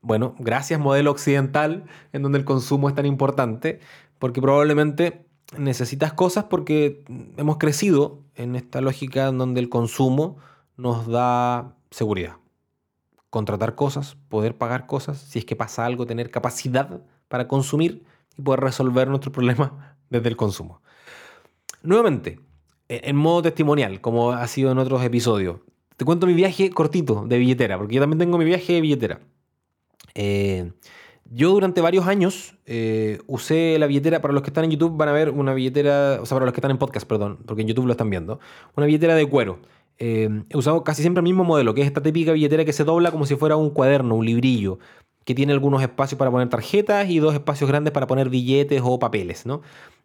bueno, 0.00 0.34
gracias 0.40 0.80
modelo 0.80 1.12
occidental 1.12 1.84
en 2.12 2.22
donde 2.22 2.38
el 2.38 2.44
consumo 2.44 2.88
es 2.88 2.94
tan 2.96 3.06
importante, 3.06 3.78
porque 4.18 4.40
probablemente 4.42 5.26
necesitas 5.58 6.12
cosas 6.12 6.44
porque 6.44 7.04
hemos 7.36 7.58
crecido 7.58 8.20
en 8.34 8.56
esta 8.56 8.80
lógica 8.80 9.28
en 9.28 9.38
donde 9.38 9.60
el 9.60 9.68
consumo 9.68 10.38
nos 10.76 11.06
da 11.06 11.76
seguridad. 11.90 12.36
Contratar 13.30 13.74
cosas, 13.74 14.16
poder 14.28 14.56
pagar 14.56 14.86
cosas, 14.86 15.18
si 15.18 15.38
es 15.38 15.44
que 15.44 15.56
pasa 15.56 15.86
algo, 15.86 16.06
tener 16.06 16.30
capacidad 16.30 17.02
para 17.28 17.48
consumir 17.48 18.04
y 18.36 18.42
poder 18.42 18.60
resolver 18.60 19.08
nuestro 19.08 19.32
problema 19.32 19.96
desde 20.10 20.28
el 20.28 20.36
consumo. 20.36 20.82
Nuevamente, 21.82 22.40
e-, 22.88 23.00
en 23.04 23.16
modo 23.16 23.42
testimonial, 23.42 24.00
como 24.00 24.32
ha 24.32 24.46
sido 24.48 24.72
en 24.72 24.78
otros 24.78 25.02
episodios, 25.02 25.60
te 25.96 26.04
cuento 26.04 26.26
mi 26.26 26.34
viaje 26.34 26.70
cortito 26.70 27.24
de 27.26 27.38
billetera, 27.38 27.78
porque 27.78 27.94
yo 27.94 28.00
también 28.00 28.18
tengo 28.18 28.38
mi 28.38 28.44
viaje 28.44 28.74
de 28.74 28.80
billetera. 28.80 29.20
Eh, 30.14 30.72
yo 31.34 31.50
durante 31.50 31.80
varios 31.80 32.06
años 32.06 32.54
eh, 32.66 33.18
usé 33.26 33.78
la 33.78 33.86
billetera, 33.86 34.20
para 34.20 34.34
los 34.34 34.42
que 34.42 34.50
están 34.50 34.64
en 34.64 34.70
YouTube 34.70 34.96
van 34.96 35.08
a 35.08 35.12
ver 35.12 35.30
una 35.30 35.54
billetera, 35.54 36.18
o 36.20 36.26
sea, 36.26 36.36
para 36.36 36.44
los 36.44 36.52
que 36.52 36.60
están 36.60 36.70
en 36.70 36.78
podcast, 36.78 37.06
perdón, 37.06 37.38
porque 37.46 37.62
en 37.62 37.68
YouTube 37.68 37.86
lo 37.86 37.92
están 37.92 38.10
viendo, 38.10 38.38
una 38.76 38.86
billetera 38.86 39.14
de 39.14 39.26
cuero. 39.26 39.58
Eh, 39.98 40.28
he 40.50 40.56
usado 40.56 40.84
casi 40.84 41.00
siempre 41.00 41.20
el 41.20 41.24
mismo 41.24 41.44
modelo, 41.44 41.74
que 41.74 41.80
es 41.80 41.86
esta 41.86 42.02
típica 42.02 42.32
billetera 42.32 42.64
que 42.64 42.72
se 42.72 42.84
dobla 42.84 43.10
como 43.10 43.24
si 43.24 43.36
fuera 43.36 43.56
un 43.56 43.70
cuaderno, 43.70 44.14
un 44.14 44.26
librillo, 44.26 44.78
que 45.24 45.34
tiene 45.34 45.52
algunos 45.52 45.80
espacios 45.80 46.18
para 46.18 46.30
poner 46.30 46.48
tarjetas 46.50 47.08
y 47.08 47.18
dos 47.18 47.32
espacios 47.32 47.68
grandes 47.68 47.92
para 47.92 48.06
poner 48.06 48.28
billetes 48.28 48.82
o 48.84 48.98
papeles, 48.98 49.46
¿no? 49.46 49.62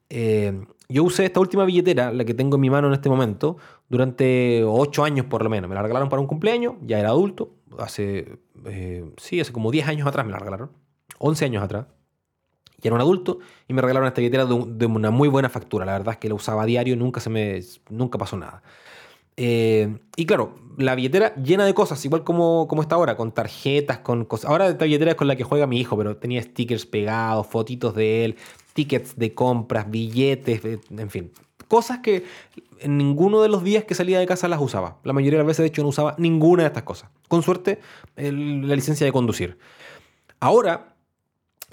Eh, 0.09 0.65
yo 0.87 1.03
usé 1.03 1.25
esta 1.25 1.41
última 1.41 1.65
billetera, 1.65 2.13
la 2.13 2.23
que 2.23 2.33
tengo 2.33 2.55
en 2.55 2.61
mi 2.61 2.69
mano 2.69 2.87
en 2.87 2.93
este 2.93 3.09
momento, 3.09 3.57
durante 3.89 4.63
ocho 4.63 5.03
años 5.03 5.25
por 5.25 5.43
lo 5.43 5.49
menos. 5.49 5.67
Me 5.67 5.75
la 5.75 5.81
regalaron 5.81 6.07
para 6.07 6.21
un 6.21 6.27
cumpleaños, 6.27 6.75
ya 6.83 6.99
era 6.99 7.09
adulto, 7.09 7.51
hace, 7.77 8.37
sí, 9.17 9.41
hace 9.41 9.51
como 9.51 9.71
10 9.71 9.87
años 9.89 10.07
atrás 10.07 10.25
me 10.25 10.31
la 10.31 10.39
regalaron. 10.39 10.86
11 11.19 11.45
años 11.45 11.63
atrás. 11.63 11.85
Y 12.81 12.87
era 12.87 12.95
un 12.95 13.01
adulto 13.01 13.39
y 13.67 13.73
me 13.73 13.81
regalaron 13.81 14.07
esta 14.07 14.21
billetera 14.21 14.45
de, 14.45 14.85
una 14.85 15.09
muy 15.09 15.27
buena 15.27 15.49
factura. 15.49 15.85
La 15.85 15.93
verdad 15.93 16.13
es 16.13 16.17
que 16.19 16.29
la 16.29 16.35
usaba 16.35 16.63
a 16.63 16.65
diario 16.65 16.93
y 16.93 16.97
nunca, 16.97 17.19
se 17.19 17.29
me, 17.29 17.61
nunca 17.89 18.17
pasó 18.17 18.37
nada. 18.37 18.61
Eh, 19.35 19.97
y 20.15 20.25
claro, 20.25 20.55
la 20.77 20.95
billetera 20.95 21.35
llena 21.35 21.65
de 21.65 21.73
cosas, 21.73 22.03
igual 22.05 22.23
como, 22.23 22.67
como 22.67 22.81
está 22.81 22.95
ahora, 22.95 23.17
con 23.17 23.31
tarjetas, 23.31 23.99
con 23.99 24.25
cosas. 24.25 24.49
Ahora 24.49 24.67
esta 24.67 24.85
billetera 24.85 25.11
es 25.11 25.17
con 25.17 25.27
la 25.27 25.35
que 25.35 25.43
juega 25.43 25.65
mi 25.65 25.79
hijo, 25.79 25.97
pero 25.97 26.17
tenía 26.17 26.41
stickers 26.41 26.85
pegados, 26.85 27.47
fotitos 27.47 27.95
de 27.95 28.25
él, 28.25 28.35
tickets 28.73 29.17
de 29.17 29.33
compras, 29.33 29.89
billetes, 29.89 30.61
en 30.63 31.09
fin. 31.09 31.31
Cosas 31.67 31.99
que 31.99 32.25
en 32.79 32.97
ninguno 32.97 33.41
de 33.41 33.49
los 33.49 33.63
días 33.63 33.83
que 33.83 33.95
salía 33.95 34.19
de 34.19 34.25
casa 34.25 34.47
las 34.47 34.61
usaba. 34.61 34.97
La 35.03 35.13
mayoría 35.13 35.39
de 35.39 35.43
las 35.43 35.47
veces, 35.47 35.63
de 35.63 35.67
hecho, 35.67 35.81
no 35.81 35.89
usaba 35.89 36.15
ninguna 36.17 36.63
de 36.63 36.67
estas 36.67 36.83
cosas. 36.83 37.09
Con 37.27 37.43
suerte, 37.43 37.79
la 38.15 38.75
licencia 38.75 39.05
de 39.05 39.11
conducir. 39.11 39.57
Ahora, 40.39 40.95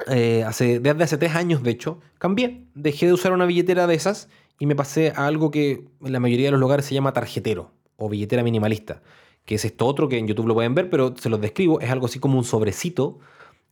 eh, 0.08 0.42
hace, 0.44 0.80
desde 0.80 1.04
hace 1.04 1.18
tres 1.18 1.34
años, 1.34 1.62
de 1.62 1.70
hecho, 1.70 2.00
cambié. 2.18 2.66
Dejé 2.74 3.06
de 3.06 3.12
usar 3.12 3.32
una 3.32 3.46
billetera 3.46 3.86
de 3.86 3.94
esas 3.94 4.28
y 4.58 4.66
me 4.66 4.76
pasé 4.76 5.12
a 5.14 5.26
algo 5.26 5.50
que 5.50 5.86
en 6.02 6.12
la 6.12 6.20
mayoría 6.20 6.46
de 6.46 6.52
los 6.52 6.60
lugares 6.60 6.86
se 6.86 6.94
llama 6.94 7.12
tarjetero 7.12 7.70
o 7.96 8.08
billetera 8.08 8.42
minimalista, 8.42 9.02
que 9.44 9.56
es 9.56 9.64
esto 9.64 9.86
otro 9.86 10.08
que 10.08 10.18
en 10.18 10.26
YouTube 10.26 10.48
lo 10.48 10.54
pueden 10.54 10.74
ver, 10.74 10.90
pero 10.90 11.14
se 11.16 11.28
los 11.28 11.40
describo. 11.40 11.80
Es 11.80 11.90
algo 11.90 12.06
así 12.06 12.18
como 12.18 12.38
un 12.38 12.44
sobrecito 12.44 13.18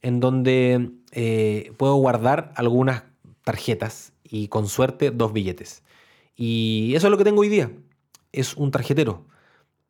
en 0.01 0.21
donde 0.21 0.91
eh, 1.13 1.73
puedo 1.77 1.95
guardar 1.97 2.53
algunas 2.57 3.05
tarjetas 3.45 4.13
y 4.23 4.49
con 4.49 4.69
suerte 4.69 5.11
dos 5.11 5.33
billetes. 5.33 5.83
Y 6.37 6.93
eso 6.95 7.07
es 7.09 7.11
lo 7.11 7.19
que 7.19 7.25
tengo 7.25 7.41
hoy 7.41 7.49
día. 7.49 7.73
Es 8.33 8.57
un 8.57 8.71
tarjetero 8.71 9.27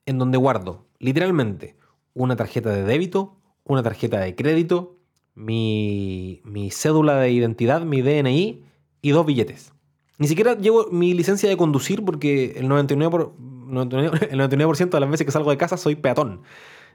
en 0.06 0.18
donde 0.18 0.38
guardo 0.38 0.86
literalmente 0.98 1.76
una 2.14 2.36
tarjeta 2.36 2.70
de 2.70 2.82
débito, 2.82 3.36
una 3.64 3.82
tarjeta 3.82 4.20
de 4.20 4.34
crédito, 4.34 4.98
mi, 5.34 6.40
cédula 6.70 7.16
de 7.16 7.30
identidad, 7.30 7.82
mi 7.82 8.02
DNI 8.02 8.64
y 9.00 9.10
dos 9.10 9.26
billetes. 9.26 9.72
Ni 10.18 10.28
siquiera 10.28 10.56
llevo 10.56 10.88
mi 10.90 11.14
licencia 11.14 11.48
de 11.48 11.56
conducir 11.56 12.04
porque 12.04 12.52
el 12.56 12.68
99%, 12.68 14.28
el 14.30 14.38
99 14.38 14.86
de 14.90 15.00
las 15.00 15.10
veces 15.10 15.26
que 15.26 15.32
salgo 15.32 15.50
de 15.50 15.56
casa 15.56 15.76
soy 15.76 15.96
peatón. 15.96 16.42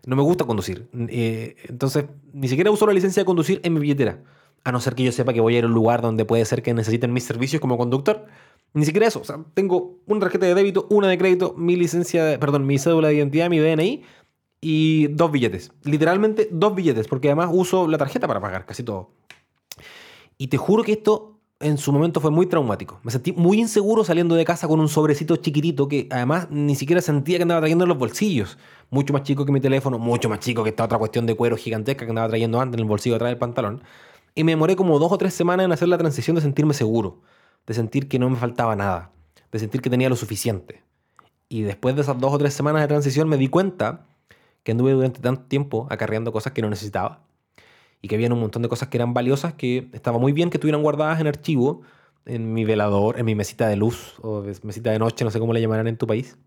No 0.06 0.16
me 0.16 0.22
gusta 0.22 0.46
conducir. 0.46 0.88
Eh, 1.10 1.56
entonces, 1.68 2.06
ni 2.32 2.48
siquiera 2.48 2.72
uso 2.72 2.86
la 2.86 2.94
licencia 2.94 3.22
de 3.22 3.26
conducir 3.26 3.60
en 3.64 3.74
mi 3.74 3.80
billetera. 3.80 4.24
A 4.64 4.72
no 4.72 4.80
ser 4.80 4.96
que 4.96 5.04
yo 5.04 5.12
sepa 5.12 5.34
que 5.34 5.42
voy 5.42 5.56
a 5.56 5.60
ir 5.60 5.64
a 5.64 5.68
un 5.68 5.74
lugar 5.74 6.02
donde 6.02 6.24
puede 6.24 6.46
ser 6.46 6.62
que 6.62 6.74
necesiten 6.74 7.12
mis 7.12 7.24
servicios 7.24 7.60
como 7.60 7.78
conductor. 7.78 8.26
Ni 8.74 8.86
siquiera 8.86 9.08
eso. 9.08 9.22
Tengo 9.54 9.98
una 10.06 10.20
tarjeta 10.20 10.46
de 10.46 10.54
débito, 10.54 10.88
una 10.90 11.08
de 11.08 11.18
crédito, 11.18 11.56
mi 11.58 11.76
licencia, 11.76 12.40
perdón, 12.40 12.66
mi 12.66 12.78
cédula 12.78 13.08
de 13.08 13.16
identidad, 13.16 13.50
mi 13.50 13.60
DNI 13.60 14.04
y 14.62 15.08
dos 15.08 15.32
billetes. 15.32 15.72
Literalmente 15.84 16.50
dos 16.52 16.76
billetes, 16.76 17.08
porque 17.08 17.30
además 17.30 17.50
uso 17.52 17.88
la 17.88 17.98
tarjeta 17.98 18.28
para 18.28 18.42
pagar 18.42 18.66
casi 18.66 18.84
todo. 18.84 19.12
Y 20.38 20.48
te 20.48 20.58
juro 20.58 20.84
que 20.84 20.94
esto 20.94 21.38
en 21.60 21.78
su 21.78 21.92
momento 21.92 22.22
fue 22.22 22.30
muy 22.30 22.46
traumático. 22.46 23.00
Me 23.04 23.12
sentí 23.12 23.32
muy 23.32 23.60
inseguro 23.60 24.04
saliendo 24.04 24.36
de 24.36 24.46
casa 24.46 24.68
con 24.68 24.80
un 24.80 24.90
sobrecito 24.90 25.36
chiquitito 25.38 25.88
que 25.88 26.08
además 26.12 26.48
ni 26.52 26.76
siquiera 26.76 27.02
sentía 27.02 27.38
que 27.38 27.44
andaba 27.44 27.62
trayendo 27.62 27.86
en 27.86 27.90
los 27.90 27.98
bolsillos. 27.98 28.58
Mucho 28.92 29.14
más 29.14 29.24
chico 29.24 29.46
que 29.46 29.52
mi 29.52 29.60
teléfono, 29.60 29.98
mucho 29.98 30.30
más 30.30 30.40
chico 30.40 30.64
que 30.64 30.70
esta 30.70 30.86
otra 30.86 31.00
cuestión 31.00 31.26
de 31.26 31.36
cuero 31.36 31.58
gigantesca 31.58 32.06
que 32.06 32.12
andaba 32.12 32.30
trayendo 32.30 32.60
antes 32.62 32.76
en 32.76 32.82
el 32.82 32.86
bolsillo 32.86 33.16
atrás 33.16 33.32
del 33.32 33.40
pantalón. 33.40 33.82
Y 34.36 34.44
me 34.44 34.52
demoré 34.52 34.76
como 34.76 35.00
dos 35.00 35.12
o 35.12 35.18
tres 35.18 35.34
semanas 35.34 35.66
en 35.66 35.72
hacer 35.72 35.88
la 35.88 35.98
transición 35.98 36.36
de 36.36 36.42
sentirme 36.42 36.76
seguro, 36.76 37.22
de 37.66 37.74
sentir 37.74 38.08
que 38.08 38.20
no 38.20 38.30
me 38.30 38.36
faltaba 38.38 38.76
nada, 38.76 39.12
de 39.52 39.58
sentir 39.60 39.82
que 39.82 39.90
tenía 39.90 40.10
lo 40.10 40.16
suficiente. 40.16 40.84
Y 41.50 41.62
después 41.62 41.96
de 41.96 42.02
esas 42.02 42.20
dos 42.20 42.34
o 42.34 42.38
tres 42.38 42.54
semanas 42.54 42.82
de 42.82 42.88
transición 42.88 43.28
me 43.28 43.38
di 43.38 43.48
cuenta 43.48 44.07
que 44.68 44.74
anduve 44.74 44.92
durante 44.92 45.22
tanto 45.22 45.44
tiempo 45.44 45.88
acarreando 45.90 46.34
cosas 46.34 46.52
que 46.52 46.62
no 46.62 46.70
necesitaba 46.70 47.22
y 48.02 48.10
que 48.10 48.16
había 48.16 48.28
un 48.34 48.42
montón 48.42 48.64
de 48.64 48.68
cosas 48.68 48.90
que 48.90 48.98
eran 48.98 49.14
valiosas 49.14 49.54
que 49.54 49.88
estaba 49.94 50.20
muy 50.20 50.34
bien 50.34 50.50
que 50.50 50.58
estuvieran 50.58 50.82
guardadas 50.84 51.22
en 51.22 51.28
archivo 51.28 51.84
en 52.26 52.52
mi 52.54 52.66
velador, 52.66 53.18
en 53.18 53.26
mi 53.26 53.34
mesita 53.34 53.70
de 53.70 53.78
luz 53.78 54.16
o 54.22 54.44
mesita 54.64 54.92
de 54.92 55.00
noche, 55.00 55.24
no 55.24 55.32
sé 55.32 55.40
cómo 55.40 55.54
le 55.54 55.62
llamarán 55.62 55.88
en 55.88 55.96
tu 55.96 56.06
país, 56.06 56.38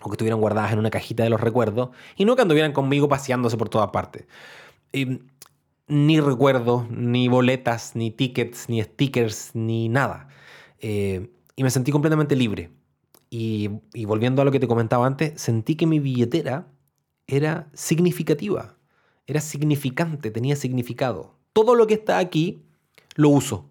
o 0.00 0.08
que 0.08 0.14
estuvieran 0.14 0.40
guardadas 0.40 0.72
en 0.72 0.78
una 0.78 0.90
cajita 0.90 1.24
de 1.24 1.30
los 1.30 1.40
recuerdos 1.40 1.90
y 2.14 2.24
no 2.24 2.36
que 2.36 2.42
anduvieran 2.42 2.72
conmigo 2.72 3.08
paseándose 3.08 3.56
por 3.56 3.68
todas 3.68 3.90
partes. 3.90 4.28
ni 5.88 6.20
recuerdos, 6.20 6.88
ni 6.88 7.26
boletas, 7.26 7.96
ni 7.96 8.12
tickets, 8.12 8.68
ni 8.68 8.80
stickers, 8.80 9.56
ni 9.56 9.88
nada. 9.88 10.28
Eh, 10.78 11.32
y 11.56 11.64
me 11.64 11.70
sentí 11.70 11.90
completamente 11.90 12.36
libre. 12.36 12.70
Y, 13.28 13.70
y 13.92 14.04
volviendo 14.04 14.40
a 14.40 14.44
lo 14.44 14.52
que 14.52 14.60
te 14.60 14.68
comentaba 14.68 15.04
antes, 15.04 15.40
sentí 15.40 15.74
que 15.74 15.86
mi 15.86 15.98
billetera 15.98 16.68
era 17.30 17.68
significativa, 17.72 18.76
era 19.26 19.40
significante, 19.40 20.30
tenía 20.30 20.56
significado. 20.56 21.34
Todo 21.52 21.74
lo 21.74 21.86
que 21.86 21.94
está 21.94 22.18
aquí 22.18 22.62
lo 23.14 23.28
uso. 23.28 23.70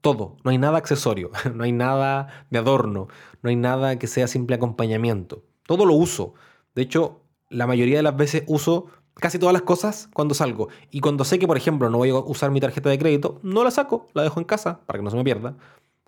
Todo. 0.00 0.36
No 0.44 0.50
hay 0.50 0.58
nada 0.58 0.78
accesorio, 0.78 1.30
no 1.54 1.64
hay 1.64 1.72
nada 1.72 2.46
de 2.50 2.58
adorno, 2.58 3.08
no 3.42 3.50
hay 3.50 3.56
nada 3.56 3.98
que 3.98 4.06
sea 4.06 4.26
simple 4.26 4.56
acompañamiento. 4.56 5.44
Todo 5.66 5.86
lo 5.86 5.94
uso. 5.94 6.34
De 6.74 6.82
hecho, 6.82 7.22
la 7.48 7.66
mayoría 7.66 7.96
de 7.96 8.02
las 8.02 8.16
veces 8.16 8.44
uso 8.46 8.86
casi 9.14 9.38
todas 9.38 9.52
las 9.52 9.62
cosas 9.62 10.08
cuando 10.12 10.34
salgo. 10.34 10.68
Y 10.90 11.00
cuando 11.00 11.24
sé 11.24 11.38
que, 11.38 11.46
por 11.46 11.56
ejemplo, 11.56 11.88
no 11.90 11.98
voy 11.98 12.10
a 12.10 12.16
usar 12.16 12.50
mi 12.50 12.60
tarjeta 12.60 12.90
de 12.90 12.98
crédito, 12.98 13.40
no 13.42 13.64
la 13.64 13.70
saco, 13.70 14.08
la 14.12 14.22
dejo 14.22 14.40
en 14.40 14.44
casa 14.44 14.80
para 14.86 14.98
que 14.98 15.04
no 15.04 15.10
se 15.10 15.16
me 15.16 15.24
pierda. 15.24 15.56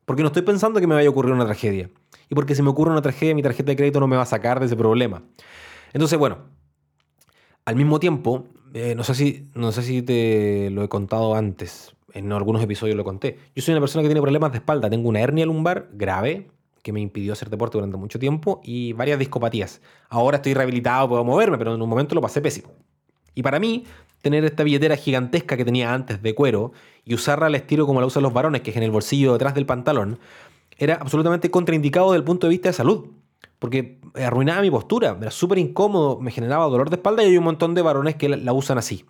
Porque 0.05 0.23
no 0.23 0.29
estoy 0.29 0.43
pensando 0.43 0.81
que 0.81 0.87
me 0.87 0.95
vaya 0.95 1.09
a 1.09 1.11
ocurrir 1.11 1.33
una 1.33 1.47
tragedia. 1.47 1.91
Y 2.29 2.35
porque 2.35 2.55
si 2.55 2.63
me 2.63 2.71
ocurre 2.71 2.93
una 2.93 3.03
tragedia, 3.03 3.35
mi 3.35 3.43
tarjeta 3.43 3.73
de 3.73 3.77
crédito 3.77 4.01
no 4.01 4.07
me 4.07 4.17
va 4.17 4.23
a 4.23 4.27
sacar 4.27 4.61
de 4.61 4.67
ese 4.67 4.77
problema. 4.77 5.23
Entonces, 5.93 6.19
bueno, 6.19 6.39
al 7.67 7.77
mismo 7.77 8.01
tiempo, 8.01 8.47
eh, 8.73 8.95
no, 8.95 9.05
sé 9.05 9.15
si, 9.15 9.49
no 9.55 9.73
sé 9.73 9.83
si 9.83 10.01
te 10.01 10.71
lo 10.71 10.83
he 10.83 10.89
contado 10.89 11.35
antes, 11.35 11.95
en 12.15 12.33
algunos 12.33 12.63
episodios 12.63 12.97
lo 12.97 13.05
conté. 13.05 13.39
Yo 13.55 13.63
soy 13.63 13.73
una 13.73 13.81
persona 13.81 14.03
que 14.03 14.09
tiene 14.09 14.23
problemas 14.23 14.53
de 14.53 14.59
espalda. 14.59 14.89
Tengo 14.89 15.09
una 15.09 15.21
hernia 15.21 15.45
lumbar 15.45 15.91
grave 15.93 16.49
que 16.83 16.93
me 16.93 17.01
impidió 17.01 17.33
hacer 17.33 17.51
deporte 17.51 17.77
durante 17.77 17.97
mucho 17.97 18.19
tiempo 18.19 18.61
y 18.65 18.93
varias 18.95 19.19
discopatías. 19.19 19.83
Ahora 20.09 20.37
estoy 20.37 20.55
rehabilitado, 20.55 21.09
puedo 21.09 21.25
moverme, 21.25 21.59
pero 21.59 21.75
en 21.75 21.83
un 21.83 21.89
momento 21.89 22.15
lo 22.15 22.23
pasé 22.23 22.41
pésimo. 22.41 22.71
Y 23.35 23.43
para 23.43 23.59
mí, 23.59 23.85
tener 24.23 24.45
esta 24.45 24.63
billetera 24.63 24.97
gigantesca 24.97 25.57
que 25.57 25.65
tenía 25.65 25.93
antes 25.93 26.23
de 26.23 26.35
cuero 26.35 26.73
y 27.05 27.15
usarla 27.15 27.47
al 27.47 27.55
estilo 27.57 27.87
como 27.87 28.01
la 28.01 28.07
usan 28.07 28.23
los 28.23 28.33
varones, 28.33 28.63
que 28.63 28.71
es 28.71 28.77
en 28.77 28.85
el 28.85 28.91
bolsillo 28.93 29.33
detrás 29.33 29.55
del 29.55 29.67
pantalón, 29.67 30.19
era 30.79 30.95
absolutamente 30.95 31.51
contraindicado 31.51 32.13
desde 32.13 32.19
el 32.19 32.25
punto 32.25 32.47
de 32.47 32.53
vista 32.53 32.69
de 32.69 32.75
salud. 32.75 33.09
Porque 33.67 33.99
arruinaba 34.15 34.61
mi 34.61 34.71
postura, 34.71 35.19
era 35.21 35.33
súper 35.33 35.59
incómodo, 35.59 36.21
me 36.21 36.31
generaba 36.31 36.67
dolor 36.67 36.89
de 36.89 36.95
espalda 36.95 37.25
y 37.25 37.27
hay 37.27 37.37
un 37.37 37.43
montón 37.43 37.75
de 37.75 37.83
varones 37.83 38.15
que 38.15 38.29
la 38.29 38.53
usan 38.53 38.79
así. 38.79 39.05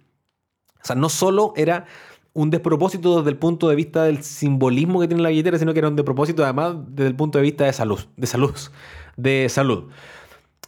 O 0.83 0.87
sea, 0.87 0.97
no 0.97 1.11
solo 1.11 1.53
era 1.57 1.85
un 2.33 2.49
despropósito 2.49 3.19
desde 3.19 3.29
el 3.29 3.37
punto 3.37 3.69
de 3.69 3.77
vista 3.77 4.05
del 4.05 4.23
simbolismo 4.23 4.99
que 4.99 5.09
tiene 5.09 5.23
la 5.23 5.29
billetera, 5.29 5.59
sino 5.59 5.75
que 5.75 5.81
era 5.81 5.89
un 5.89 5.97
despropósito 5.97 6.43
además 6.43 6.75
desde 6.89 7.09
el 7.09 7.17
punto 7.17 7.37
de 7.37 7.43
vista 7.43 7.67
de 7.67 7.75
salud, 7.75 8.01
de 8.17 8.27
salud, 8.27 8.55
de 9.19 9.47
salud. 9.51 9.91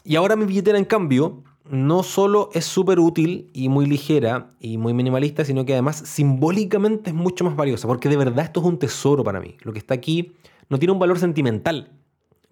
Y 0.05 0.17
ahora 0.17 0.37
mi 0.37 0.45
billetera, 0.45 0.77
en 0.77 0.85
cambio, 0.85 1.43
no 1.65 2.03
solo 2.03 2.51
es 2.53 2.67
súper 2.67 3.01
útil 3.01 3.49
y 3.55 3.71
muy 3.71 3.87
ligera 3.87 4.51
y 4.61 4.77
muy 4.77 4.93
minimalista, 4.93 5.47
sino 5.47 5.65
que 5.65 5.73
además 5.73 5.97
simbólicamente 5.97 7.09
es 7.09 7.17
mucho 7.17 7.43
más 7.43 7.57
valiosa, 7.57 7.89
porque 7.89 8.11
de 8.11 8.19
verdad 8.19 8.45
esto 8.45 8.61
es 8.61 8.67
un 8.67 8.79
tesoro 8.79 9.25
para 9.25 9.41
mí. 9.41 9.57
Lo 9.63 9.73
que 9.73 9.79
está 9.79 9.95
aquí 9.95 10.35
no 10.69 10.79
tiene 10.79 10.93
un 10.93 10.99
valor 10.99 11.19
sentimental, 11.19 11.98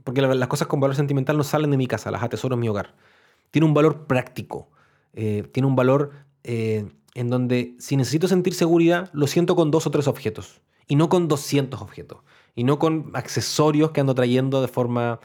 porque 0.07 0.23
las 0.23 0.49
cosas 0.49 0.69
con 0.69 0.79
valor 0.79 0.95
sentimental 0.95 1.37
no 1.37 1.43
salen 1.43 1.73
de 1.73 1.77
mi 1.77 1.89
casa, 1.89 2.13
las 2.13 2.23
atesoro 2.23 2.55
en 2.55 2.61
mi 2.61 2.69
hogar. 2.69 2.95
Tiene 3.51 3.67
un 3.67 3.75
valor 3.75 4.07
práctico, 4.07 4.69
eh, 5.15 5.43
tiene 5.53 5.67
un 5.67 5.75
valor 5.75 6.13
eh, 6.45 6.89
en 7.15 7.29
donde 7.29 7.75
si 7.81 7.97
necesito 7.97 8.29
sentir 8.29 8.55
seguridad, 8.55 9.11
lo 9.13 9.27
siento 9.27 9.57
con 9.57 9.73
dos 9.73 9.85
o 9.89 9.91
tres 9.91 10.07
objetos, 10.07 10.61
y 10.87 10.95
no 10.95 11.09
con 11.09 11.27
200 11.27 11.83
objetos, 11.83 12.19
y 12.55 12.63
no 12.63 12.79
con 12.79 13.11
accesorios 13.15 13.91
que 13.91 14.01
ando 14.01 14.15
trayendo 14.15 14.63
de 14.63 14.69
forma 14.69 15.19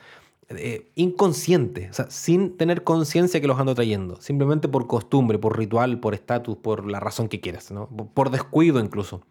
eh, 0.49 0.89
inconsciente, 0.95 1.89
o 1.91 1.93
sea, 1.93 2.09
sin 2.09 2.57
tener 2.57 2.83
conciencia 2.83 3.39
que 3.39 3.45
los 3.45 3.59
ando 3.59 3.75
trayendo, 3.75 4.19
simplemente 4.19 4.67
por 4.67 4.87
costumbre, 4.87 5.37
por 5.37 5.59
ritual, 5.59 5.99
por 5.99 6.15
estatus, 6.15 6.57
por 6.57 6.89
la 6.89 6.99
razón 6.99 7.27
que 7.27 7.39
quieras, 7.39 7.69
¿no? 7.69 7.87
por 7.87 8.31
descuido 8.31 8.79
incluso, 8.79 9.21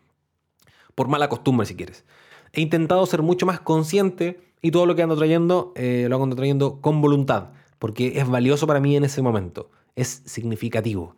por 0.95 1.09
mala 1.09 1.29
costumbre 1.29 1.67
si 1.67 1.75
quieres. 1.75 2.05
He 2.53 2.61
intentado 2.61 3.05
ser 3.07 3.23
mucho 3.23 3.47
más 3.47 3.59
consciente 3.59 4.50
y 4.63 4.71
todo 4.71 4.87
lo 4.87 4.95
que 4.95 5.03
ando 5.03 5.17
trayendo 5.17 5.73
eh, 5.77 6.07
lo 6.09 6.23
ando 6.23 6.37
trayendo 6.37 6.81
con 6.81 7.01
voluntad, 7.01 7.51
porque 7.79 8.19
es 8.19 8.29
valioso 8.29 8.67
para 8.67 8.81
mí 8.81 8.97
en 8.97 9.05
ese 9.05 9.23
momento, 9.23 9.71
es 9.97 10.23
significativo. 10.25 11.17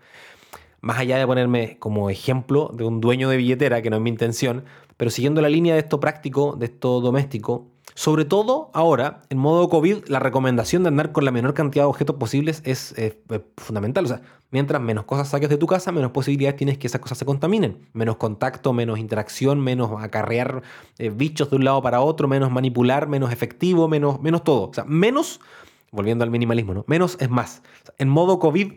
Más 0.80 0.98
allá 0.98 1.18
de 1.18 1.26
ponerme 1.26 1.76
como 1.78 2.10
ejemplo 2.10 2.70
de 2.74 2.84
un 2.84 3.00
dueño 3.00 3.28
de 3.28 3.36
billetera, 3.36 3.82
que 3.82 3.90
no 3.90 3.96
es 3.96 4.02
mi 4.02 4.10
intención, 4.10 4.64
pero 4.96 5.10
siguiendo 5.10 5.40
la 5.40 5.48
línea 5.48 5.74
de 5.74 5.80
esto 5.80 6.00
práctico, 6.00 6.56
de 6.56 6.66
esto 6.66 7.00
doméstico, 7.00 7.71
sobre 7.94 8.24
todo 8.24 8.70
ahora, 8.72 9.22
en 9.28 9.38
modo 9.38 9.68
COVID, 9.68 10.06
la 10.08 10.18
recomendación 10.18 10.82
de 10.82 10.88
andar 10.88 11.12
con 11.12 11.24
la 11.24 11.30
menor 11.30 11.54
cantidad 11.54 11.84
de 11.84 11.88
objetos 11.88 12.16
posibles 12.16 12.62
es, 12.64 12.94
fundamental. 13.56 14.04
O 14.04 14.08
sea, 14.08 14.22
mientras 14.50 14.80
menos 14.80 15.04
cosas 15.04 15.28
saques 15.28 15.48
de 15.48 15.58
tu 15.58 15.66
casa, 15.66 15.92
menos 15.92 16.10
posibilidades 16.12 16.56
tienes 16.56 16.78
que 16.78 16.86
esas 16.86 17.00
cosas 17.00 17.18
se 17.18 17.24
contaminen. 17.24 17.88
Menos 17.92 18.16
contacto, 18.16 18.72
menos 18.72 18.98
interacción, 18.98 19.60
menos 19.60 19.90
acarrear 20.02 20.62
eh, 20.98 21.10
bichos 21.10 21.50
de 21.50 21.56
un 21.56 21.64
lado 21.64 21.82
para 21.82 22.00
otro, 22.00 22.28
menos 22.28 22.50
manipular, 22.50 23.08
menos 23.08 23.32
efectivo, 23.32 23.88
menos, 23.88 24.20
menos 24.20 24.42
todo. 24.42 24.70
O 24.70 24.74
sea, 24.74 24.84
menos, 24.84 25.40
volviendo 25.90 26.24
al 26.24 26.30
minimalismo, 26.30 26.74
¿no? 26.74 26.84
Menos 26.86 27.16
es 27.20 27.28
más. 27.28 27.62
en 27.98 28.08
modo 28.08 28.38
COVID 28.38 28.72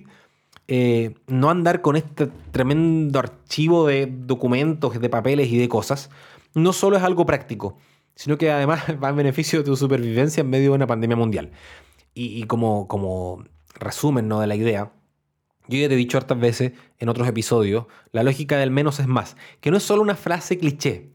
eh, 0.67 1.13
no 1.27 1.51
andar 1.51 1.81
con 1.81 1.95
este 1.95 2.27
tremendo 2.51 3.19
archivo 3.19 3.85
de 3.85 4.07
documentos, 4.11 4.99
de 4.99 5.09
papeles 5.09 5.51
y 5.51 5.57
de 5.57 5.69
cosas, 5.69 6.09
no 6.55 6.73
solo 6.73 6.97
es 6.97 7.03
algo 7.03 7.25
práctico, 7.25 7.77
sino 8.15 8.37
que 8.37 8.51
además 8.51 8.83
va 9.03 9.09
en 9.09 9.15
beneficio 9.15 9.59
de 9.59 9.65
tu 9.65 9.75
supervivencia 9.75 10.41
en 10.41 10.49
medio 10.49 10.71
de 10.71 10.75
una 10.75 10.87
pandemia 10.87 11.17
mundial. 11.17 11.51
Y, 12.17 12.43
como, 12.43 12.87
como 12.87 13.43
resumen 13.77 14.29
¿no? 14.29 14.39
de 14.39 14.47
la 14.47 14.55
idea, 14.55 14.93
yo 15.67 15.77
ya 15.79 15.89
te 15.89 15.95
he 15.95 15.97
dicho 15.97 16.17
hartas 16.17 16.39
veces 16.39 16.71
en 16.97 17.09
otros 17.09 17.27
episodios, 17.27 17.87
la 18.13 18.23
lógica 18.23 18.57
del 18.57 18.71
menos 18.71 19.01
es 19.01 19.07
más, 19.07 19.35
que 19.59 19.69
no 19.69 19.75
es 19.75 19.83
solo 19.83 20.01
una 20.01 20.15
frase 20.15 20.57
cliché, 20.57 21.11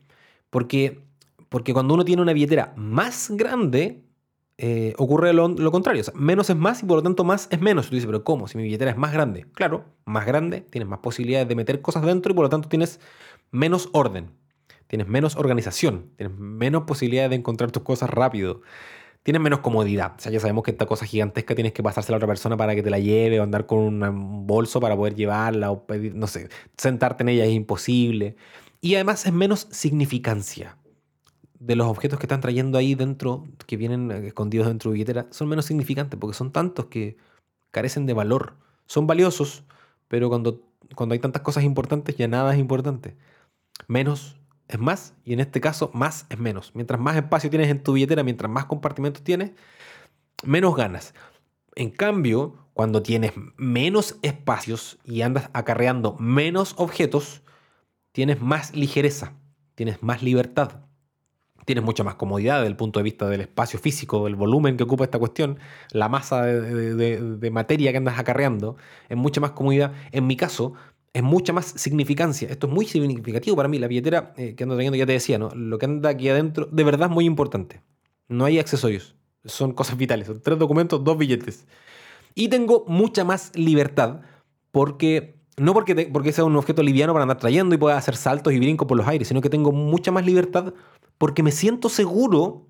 porque, 0.51 1.01
porque 1.49 1.73
cuando 1.73 1.95
uno 1.95 2.05
tiene 2.05 2.21
una 2.21 2.35
billetera 2.35 2.75
más 2.77 3.31
grande, 3.31 4.05
eh, 4.59 4.93
ocurre 4.99 5.33
lo, 5.33 5.73
contrario. 5.73 6.05
menos 6.13 6.51
es 6.51 6.57
más 6.57 6.83
y 6.83 6.87
por 6.87 6.97
lo 6.97 7.03
tanto 7.03 7.25
más 7.25 7.49
es 7.51 7.63
menos. 7.63 7.89
Tú 7.89 7.95
dices, 7.95 8.07
pero 8.07 8.25
¿cómo? 8.25 8.47
Si 8.47 8.59
mi 8.59 8.65
billetera 8.65 8.91
es 8.91 8.99
más 8.99 9.11
grande. 9.11 9.47
Claro, 9.55 9.87
más 10.05 10.27
grande, 10.27 10.61
tienes 10.61 10.87
más 10.87 10.99
posibilidades 10.99 11.49
de 11.49 11.55
meter 11.55 11.81
cosas 11.81 12.05
dentro 12.05 12.33
y 12.33 12.35
por 12.35 12.45
lo 12.45 12.51
tanto 12.51 12.69
tienes 12.69 13.01
menos 13.51 13.89
orden. 13.93 14.33
Tienes 14.91 15.07
menos 15.07 15.37
organización. 15.37 16.11
Tienes 16.17 16.37
menos 16.37 16.83
posibilidades 16.83 17.31
de 17.31 17.37
encontrar 17.37 17.71
tus 17.71 17.85
cosas 17.85 18.11
rápido. 18.11 18.63
Tienes 19.23 19.41
menos 19.41 19.61
comodidad. 19.61 20.15
O 20.19 20.21
sea, 20.21 20.33
ya 20.33 20.41
sabemos 20.41 20.65
que 20.65 20.73
esta 20.73 20.87
cosa 20.87 21.07
gigantesca 21.07 21.55
tienes 21.55 21.73
que 21.73 21.81
pasársela 21.81 22.17
a 22.17 22.19
otra 22.19 22.27
persona 22.27 22.57
para 22.57 22.75
que 22.75 22.83
te 22.83 22.91
la 22.91 22.99
lleve 22.99 23.39
o 23.39 23.45
andar 23.45 23.67
con 23.67 24.03
un 24.03 24.47
bolso 24.49 24.81
para 24.81 24.97
poder 24.97 25.15
llevarla 25.15 25.71
o 25.71 25.87
pedir, 25.87 26.17
no 26.17 26.27
sé, 26.27 26.49
sentarte 26.77 27.23
en 27.23 27.29
ella 27.29 27.45
es 27.45 27.53
imposible. 27.53 28.35
Y 28.81 28.97
además 28.97 29.25
es 29.27 29.33
menos 29.33 29.69
significancia 29.71 30.77
de 31.61 31.77
los 31.77 31.87
objetos 31.87 32.19
que 32.19 32.27
están 32.27 32.41
trayendo 32.41 32.77
ahí 32.77 32.97
dentro, 32.97 33.45
que 33.69 33.77
vienen 33.77 34.11
eh, 34.11 34.27
escondidos 34.27 34.67
dentro 34.67 34.91
de 34.91 34.95
billetera, 34.95 35.29
son 35.31 35.49
menos 35.49 35.67
significantes 35.67 36.19
porque 36.19 36.37
son 36.37 36.51
tantos 36.51 36.87
que 36.87 37.17
carecen 37.71 38.07
de 38.07 38.15
valor. 38.15 38.57
Son 38.87 39.07
valiosos, 39.07 39.63
pero 40.09 40.29
cuando, 40.29 40.65
cuando 40.97 41.13
hay 41.13 41.21
tantas 41.21 41.43
cosas 41.43 41.63
importantes 41.63 42.17
ya 42.17 42.27
nada 42.27 42.53
es 42.55 42.59
importante. 42.59 43.17
Menos 43.87 44.40
es 44.71 44.79
más 44.79 45.15
y 45.25 45.33
en 45.33 45.41
este 45.41 45.61
caso 45.61 45.91
más 45.95 46.27
es 46.31 46.39
menos. 46.39 46.73
Mientras 46.75 47.01
más 47.01 47.17
espacio 47.17 47.51
tienes 47.51 47.69
en 47.69 47.83
tu 47.83 47.93
billetera, 47.93 48.23
mientras 48.23 48.51
más 48.51 48.67
compartimentos 48.67 49.23
tienes, 49.23 49.53
menos 50.45 50.75
ganas. 50.77 51.15
En 51.75 51.91
cambio, 51.91 52.57
cuando 52.73 53.03
tienes 53.03 53.33
menos 53.57 54.19
espacios 54.23 54.99
y 55.05 55.23
andas 55.23 55.51
acarreando 55.53 56.17
menos 56.19 56.75
objetos, 56.77 57.43
tienes 58.13 58.41
más 58.41 58.75
ligereza, 58.75 59.35
tienes 59.75 60.03
más 60.03 60.23
libertad 60.23 60.91
tienes 61.71 61.85
mucha 61.85 62.03
más 62.03 62.17
comodidad 62.17 62.57
desde 62.57 62.69
el 62.69 62.77
punto 62.77 62.99
de 62.99 63.05
vista 63.05 63.29
del 63.29 63.43
espacio 63.43 63.79
físico, 63.79 64.25
del 64.25 64.35
volumen 64.35 64.77
que 64.77 64.83
ocupa 64.83 65.05
esta 65.05 65.21
cuestión, 65.21 65.61
la 65.93 66.09
masa 66.09 66.45
de, 66.45 67.51
materia 67.53 67.93
que 67.93 67.99
andas 67.99 68.19
acarreando, 68.19 68.77
es 69.09 69.17
mucha 69.17 69.41
más 69.41 69.53
comodidad. 69.53 69.93
En 70.11 70.27
mi 70.27 70.37
caso, 70.37 70.75
es 71.13 71.23
mucha 71.23 71.53
más 71.53 71.67
significancia. 71.67 72.49
Esto 72.49 72.67
es 72.67 72.73
muy 72.73 72.87
significativo 72.87 73.57
para 73.57 73.69
mí. 73.69 73.79
La 73.79 73.89
billetera 73.89 74.33
eh, 74.37 74.55
que 74.55 74.63
ando 74.63 74.77
trayendo, 74.77 74.97
ya 74.97 75.07
te 75.07 75.13
decía, 75.13 75.39
¿no? 75.39 75.51
Lo 75.51 75.79
que 75.79 75.87
anda 75.87 76.11
aquí 76.11 76.29
adentro, 76.29 76.67
de 76.71 76.85
verdad 76.85 77.09
es 77.09 77.15
muy 77.15 77.25
importante. 77.25 77.83
No 78.29 78.45
hay 78.45 78.59
accesorios. 78.59 79.17
Son 79.45 79.73
cosas 79.73 79.97
vitales. 79.97 80.29
Son 80.29 80.41
tres 80.41 80.59
documentos, 80.59 81.03
dos 81.03 81.19
billetes. 81.19 81.67
Y 82.35 82.49
tengo 82.49 82.85
mucha 82.87 83.25
más 83.25 83.51
libertad 83.57 84.21
porque 84.71 85.41
no 85.57 85.75
porque, 85.75 86.09
porque 86.13 86.33
sea 86.33 86.45
un 86.45 86.57
objeto 86.57 86.83
liviano 86.83 87.13
para 87.13 87.25
andar 87.25 87.39
trayendo 87.39 87.75
y 87.75 87.79
pueda 87.79 87.97
hacer 87.97 88.17
saltos 88.17 88.53
y 88.53 88.59
brincos 88.59 88.89
por 88.89 88.97
los 88.97 89.07
aires, 89.07 89.29
sino 89.29 89.41
que 89.41 89.51
tengo 89.51 89.73
mucha 89.73 90.11
más 90.11 90.25
libertad 90.25 90.73
porque 91.19 91.43
me 91.43 91.53
siento 91.53 91.89
seguro 91.89 92.67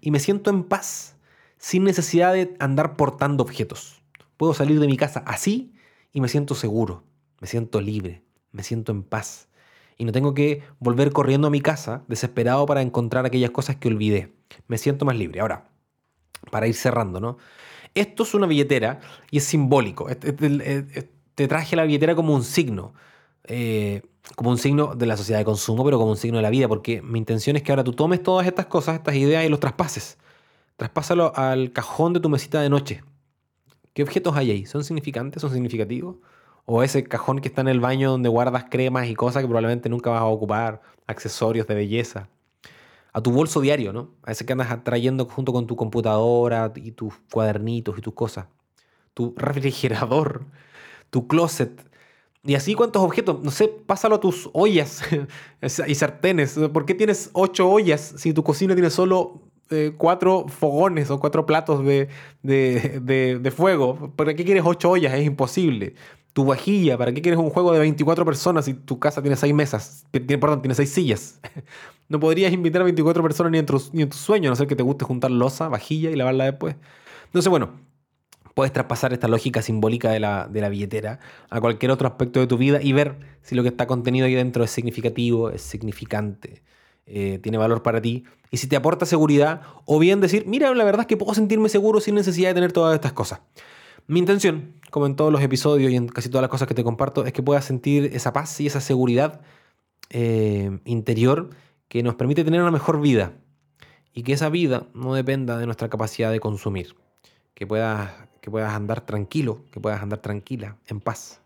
y 0.00 0.10
me 0.10 0.18
siento 0.18 0.50
en 0.50 0.64
paz 0.64 1.16
sin 1.58 1.84
necesidad 1.84 2.32
de 2.32 2.56
andar 2.58 2.96
portando 2.96 3.44
objetos. 3.44 4.02
Puedo 4.36 4.54
salir 4.54 4.80
de 4.80 4.88
mi 4.88 4.96
casa 4.96 5.22
así 5.24 5.72
y 6.12 6.20
me 6.20 6.28
siento 6.28 6.56
seguro, 6.56 7.04
me 7.42 7.48
siento 7.48 7.80
libre, 7.80 8.22
me 8.52 8.62
siento 8.62 8.92
en 8.92 9.02
paz. 9.02 9.48
Y 9.98 10.04
no 10.04 10.12
tengo 10.12 10.32
que 10.32 10.62
volver 10.78 11.12
corriendo 11.12 11.48
a 11.48 11.50
mi 11.50 11.60
casa 11.60 12.04
desesperado 12.06 12.64
para 12.66 12.82
encontrar 12.82 13.26
aquellas 13.26 13.50
cosas 13.50 13.74
que 13.74 13.88
olvidé. 13.88 14.32
Me 14.68 14.78
siento 14.78 15.04
más 15.04 15.16
libre. 15.16 15.40
Ahora, 15.40 15.68
para 16.52 16.68
ir 16.68 16.74
cerrando, 16.74 17.18
¿no? 17.18 17.38
Esto 17.96 18.22
es 18.22 18.34
una 18.34 18.46
billetera 18.46 19.00
y 19.32 19.38
es 19.38 19.44
simbólico. 19.44 20.06
Te 20.06 21.48
traje 21.48 21.74
la 21.74 21.82
billetera 21.82 22.14
como 22.14 22.32
un 22.32 22.44
signo. 22.44 22.94
Eh, 23.44 24.02
como 24.36 24.50
un 24.50 24.58
signo 24.58 24.94
de 24.94 25.06
la 25.06 25.16
sociedad 25.16 25.40
de 25.40 25.44
consumo, 25.44 25.84
pero 25.84 25.98
como 25.98 26.12
un 26.12 26.16
signo 26.16 26.36
de 26.36 26.42
la 26.42 26.50
vida, 26.50 26.68
porque 26.68 27.02
mi 27.02 27.18
intención 27.18 27.56
es 27.56 27.64
que 27.64 27.72
ahora 27.72 27.82
tú 27.82 27.92
tomes 27.92 28.22
todas 28.22 28.46
estas 28.46 28.66
cosas, 28.66 28.94
estas 28.94 29.16
ideas 29.16 29.44
y 29.44 29.48
los 29.48 29.58
traspases. 29.58 30.16
Traspásalo 30.76 31.34
al 31.34 31.72
cajón 31.72 32.12
de 32.12 32.20
tu 32.20 32.28
mesita 32.28 32.62
de 32.62 32.70
noche. 32.70 33.02
¿Qué 33.94 34.04
objetos 34.04 34.36
hay 34.36 34.52
ahí? 34.52 34.64
¿Son 34.64 34.84
significantes? 34.84 35.40
¿Son 35.42 35.52
significativos? 35.52 36.18
O 36.64 36.82
ese 36.82 37.04
cajón 37.04 37.40
que 37.40 37.48
está 37.48 37.60
en 37.60 37.68
el 37.68 37.80
baño 37.80 38.10
donde 38.10 38.28
guardas 38.28 38.66
cremas 38.70 39.08
y 39.08 39.14
cosas 39.14 39.42
que 39.42 39.48
probablemente 39.48 39.88
nunca 39.88 40.10
vas 40.10 40.22
a 40.22 40.26
ocupar, 40.26 40.80
accesorios 41.06 41.66
de 41.66 41.74
belleza. 41.74 42.28
A 43.12 43.20
tu 43.20 43.30
bolso 43.32 43.60
diario, 43.60 43.92
¿no? 43.92 44.10
A 44.22 44.32
ese 44.32 44.46
que 44.46 44.52
andas 44.52 44.84
trayendo 44.84 45.26
junto 45.26 45.52
con 45.52 45.66
tu 45.66 45.76
computadora 45.76 46.72
y 46.76 46.92
tus 46.92 47.14
cuadernitos 47.30 47.98
y 47.98 48.00
tus 48.00 48.14
cosas. 48.14 48.46
Tu 49.14 49.34
refrigerador, 49.36 50.46
tu 51.10 51.28
closet. 51.28 51.90
Y 52.44 52.54
así 52.54 52.74
cuántos 52.74 53.02
objetos, 53.02 53.42
no 53.42 53.50
sé, 53.50 53.68
pásalo 53.68 54.16
a 54.16 54.20
tus 54.20 54.48
ollas 54.52 55.02
y 55.86 55.94
sartenes. 55.94 56.58
¿Por 56.72 56.86
qué 56.86 56.94
tienes 56.94 57.30
ocho 57.34 57.68
ollas 57.68 58.14
si 58.16 58.32
tu 58.32 58.42
cocina 58.42 58.74
tiene 58.74 58.90
solo 58.90 59.42
eh, 59.72 59.94
cuatro 59.96 60.46
fogones 60.48 61.10
o 61.10 61.18
cuatro 61.18 61.46
platos 61.46 61.82
de, 61.82 62.08
de, 62.42 63.38
de, 63.40 63.50
fuego. 63.50 64.12
¿Para 64.16 64.34
qué 64.34 64.44
quieres 64.44 64.64
ocho 64.66 64.90
ollas? 64.90 65.14
Es 65.14 65.24
imposible. 65.24 65.94
Tu 66.32 66.44
vajilla, 66.44 66.96
¿para 66.96 67.12
qué 67.12 67.20
quieres 67.20 67.38
un 67.38 67.50
juego 67.50 67.72
de 67.72 67.80
24 67.80 68.24
personas 68.24 68.64
si 68.64 68.74
tu 68.74 68.98
casa 68.98 69.20
tiene 69.20 69.36
seis 69.36 69.52
mesas? 69.52 70.06
Tiene, 70.10 70.38
perdón, 70.38 70.62
tiene 70.62 70.74
seis 70.74 70.90
sillas. 70.90 71.40
no 72.08 72.18
podrías 72.20 72.52
invitar 72.52 72.82
a 72.82 72.84
24 72.84 73.22
personas 73.22 73.52
ni 73.52 73.58
en, 73.58 73.66
tu, 73.66 73.82
ni 73.92 74.10
sueño, 74.10 74.48
a 74.48 74.52
no 74.52 74.56
ser 74.56 74.66
que 74.66 74.76
te 74.76 74.82
guste 74.82 75.04
juntar 75.04 75.30
losa, 75.30 75.68
vajilla 75.68 76.10
y 76.10 76.16
lavarla 76.16 76.44
después. 76.44 76.76
Entonces, 77.26 77.50
bueno, 77.50 77.72
puedes 78.54 78.72
traspasar 78.72 79.12
esta 79.12 79.28
lógica 79.28 79.62
simbólica 79.62 80.10
de 80.10 80.20
la, 80.20 80.48
de 80.48 80.60
la, 80.60 80.68
billetera 80.68 81.20
a 81.50 81.60
cualquier 81.60 81.90
otro 81.90 82.08
aspecto 82.08 82.40
de 82.40 82.46
tu 82.46 82.56
vida 82.58 82.80
y 82.82 82.92
ver 82.92 83.18
si 83.42 83.54
lo 83.54 83.62
que 83.62 83.68
está 83.68 83.86
contenido 83.86 84.26
ahí 84.26 84.34
dentro 84.34 84.64
es 84.64 84.70
significativo, 84.70 85.50
es 85.50 85.62
significante, 85.62 86.62
eh, 87.06 87.38
tiene 87.42 87.58
valor 87.58 87.82
para 87.82 88.00
ti 88.00 88.24
y 88.50 88.58
si 88.58 88.66
te 88.66 88.76
aporta 88.76 89.06
seguridad, 89.06 89.62
o 89.86 89.98
bien 89.98 90.20
decir, 90.20 90.44
mira, 90.46 90.72
la 90.74 90.84
verdad 90.84 91.02
es 91.02 91.06
que 91.06 91.16
puedo 91.16 91.34
sentirme 91.34 91.70
seguro 91.70 92.00
sin 92.00 92.14
necesidad 92.14 92.50
de 92.50 92.54
tener 92.54 92.72
todas 92.72 92.94
estas 92.94 93.14
cosas. 93.14 93.40
Mi 94.06 94.18
intención, 94.18 94.74
como 94.90 95.06
en 95.06 95.16
todos 95.16 95.32
los 95.32 95.42
episodios 95.42 95.90
y 95.92 95.96
en 95.96 96.08
casi 96.08 96.28
todas 96.28 96.42
las 96.42 96.50
cosas 96.50 96.68
que 96.68 96.74
te 96.74 96.84
comparto, 96.84 97.24
es 97.24 97.32
que 97.32 97.42
puedas 97.42 97.64
sentir 97.64 98.10
esa 98.14 98.32
paz 98.32 98.60
y 98.60 98.66
esa 98.66 98.80
seguridad 98.80 99.40
eh, 100.10 100.78
interior 100.84 101.50
que 101.88 102.02
nos 102.02 102.14
permite 102.14 102.44
tener 102.44 102.60
una 102.60 102.70
mejor 102.70 103.00
vida 103.00 103.32
y 104.12 104.22
que 104.22 104.32
esa 104.32 104.48
vida 104.48 104.86
no 104.94 105.14
dependa 105.14 105.58
de 105.58 105.66
nuestra 105.66 105.88
capacidad 105.88 106.30
de 106.30 106.40
consumir. 106.40 106.94
Que 107.54 107.66
puedas, 107.66 108.10
que 108.40 108.50
puedas 108.50 108.72
andar 108.74 109.06
tranquilo, 109.06 109.64
que 109.70 109.80
puedas 109.80 110.02
andar 110.02 110.20
tranquila, 110.20 110.76
en 110.86 111.00
paz 111.00 111.42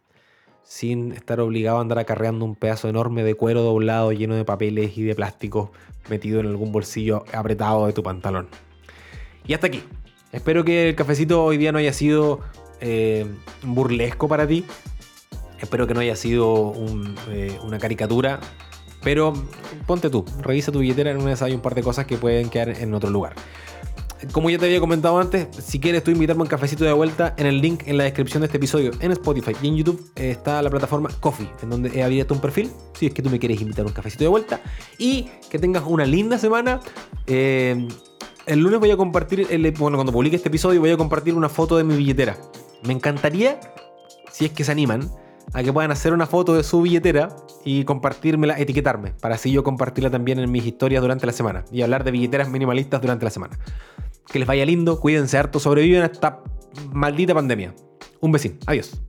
sin 0.66 1.12
estar 1.12 1.38
obligado 1.40 1.78
a 1.78 1.80
andar 1.80 1.98
acarreando 2.00 2.44
un 2.44 2.56
pedazo 2.56 2.88
enorme 2.88 3.22
de 3.22 3.34
cuero 3.34 3.62
doblado 3.62 4.12
lleno 4.12 4.34
de 4.34 4.44
papeles 4.44 4.98
y 4.98 5.02
de 5.02 5.14
plástico 5.14 5.70
metido 6.10 6.40
en 6.40 6.46
algún 6.46 6.72
bolsillo 6.72 7.24
apretado 7.32 7.86
de 7.86 7.92
tu 7.92 8.02
pantalón. 8.02 8.48
Y 9.46 9.54
hasta 9.54 9.68
aquí. 9.68 9.82
Espero 10.36 10.66
que 10.66 10.90
el 10.90 10.94
cafecito 10.94 11.42
hoy 11.42 11.56
día 11.56 11.72
no 11.72 11.78
haya 11.78 11.94
sido 11.94 12.40
eh, 12.82 13.24
burlesco 13.62 14.28
para 14.28 14.46
ti. 14.46 14.66
Espero 15.58 15.86
que 15.86 15.94
no 15.94 16.00
haya 16.00 16.14
sido 16.14 16.74
eh, 17.30 17.58
una 17.64 17.78
caricatura. 17.78 18.38
Pero 19.02 19.32
ponte 19.86 20.10
tú, 20.10 20.26
revisa 20.42 20.70
tu 20.70 20.80
billetera, 20.80 21.10
en 21.10 21.22
una 21.22 21.34
de 21.34 21.42
hay 21.42 21.54
un 21.54 21.62
par 21.62 21.74
de 21.74 21.82
cosas 21.82 22.04
que 22.04 22.18
pueden 22.18 22.50
quedar 22.50 22.68
en 22.68 22.92
otro 22.92 23.08
lugar. 23.08 23.34
Como 24.30 24.50
ya 24.50 24.58
te 24.58 24.66
había 24.66 24.78
comentado 24.78 25.18
antes, 25.18 25.48
si 25.56 25.80
quieres 25.80 26.04
tú 26.04 26.10
invitarme 26.10 26.42
a 26.42 26.44
un 26.44 26.48
cafecito 26.50 26.84
de 26.84 26.92
vuelta, 26.92 27.34
en 27.38 27.46
el 27.46 27.62
link 27.62 27.84
en 27.86 27.96
la 27.96 28.04
descripción 28.04 28.42
de 28.42 28.46
este 28.46 28.58
episodio 28.58 28.90
en 29.00 29.12
Spotify 29.12 29.52
y 29.62 29.68
en 29.68 29.76
YouTube 29.76 30.10
está 30.16 30.60
la 30.60 30.68
plataforma 30.68 31.08
Coffee, 31.18 31.48
en 31.62 31.70
donde 31.70 31.98
he 31.98 32.02
abierto 32.02 32.34
un 32.34 32.40
perfil, 32.42 32.70
si 32.92 33.06
es 33.06 33.14
que 33.14 33.22
tú 33.22 33.30
me 33.30 33.38
quieres 33.38 33.58
invitar 33.62 33.86
a 33.86 33.88
un 33.88 33.94
cafecito 33.94 34.24
de 34.24 34.28
vuelta. 34.28 34.60
Y 34.98 35.30
que 35.48 35.58
tengas 35.58 35.84
una 35.86 36.04
linda 36.04 36.36
semana. 36.36 36.80
Eh, 37.26 37.88
el 38.46 38.60
lunes 38.60 38.78
voy 38.78 38.90
a 38.90 38.96
compartir, 38.96 39.46
bueno, 39.78 39.96
cuando 39.96 40.12
publique 40.12 40.36
este 40.36 40.48
episodio 40.48 40.80
voy 40.80 40.90
a 40.90 40.96
compartir 40.96 41.34
una 41.34 41.48
foto 41.48 41.76
de 41.76 41.84
mi 41.84 41.96
billetera. 41.96 42.36
Me 42.84 42.92
encantaría, 42.92 43.58
si 44.30 44.46
es 44.46 44.52
que 44.52 44.64
se 44.64 44.72
animan, 44.72 45.10
a 45.52 45.62
que 45.62 45.72
puedan 45.72 45.90
hacer 45.90 46.12
una 46.12 46.26
foto 46.26 46.54
de 46.54 46.62
su 46.62 46.82
billetera 46.82 47.34
y 47.64 47.84
compartírmela, 47.84 48.58
etiquetarme, 48.58 49.12
para 49.20 49.34
así 49.34 49.50
yo 49.50 49.64
compartirla 49.64 50.10
también 50.10 50.38
en 50.38 50.50
mis 50.50 50.64
historias 50.64 51.02
durante 51.02 51.26
la 51.26 51.32
semana 51.32 51.64
y 51.72 51.82
hablar 51.82 52.04
de 52.04 52.12
billeteras 52.12 52.48
minimalistas 52.48 53.00
durante 53.00 53.24
la 53.24 53.30
semana. 53.30 53.58
Que 54.26 54.38
les 54.38 54.46
vaya 54.46 54.64
lindo, 54.64 55.00
cuídense 55.00 55.38
harto, 55.38 55.58
sobreviven 55.58 56.02
a 56.02 56.06
esta 56.06 56.42
maldita 56.92 57.34
pandemia. 57.34 57.74
Un 58.20 58.32
besín, 58.32 58.58
adiós. 58.66 59.00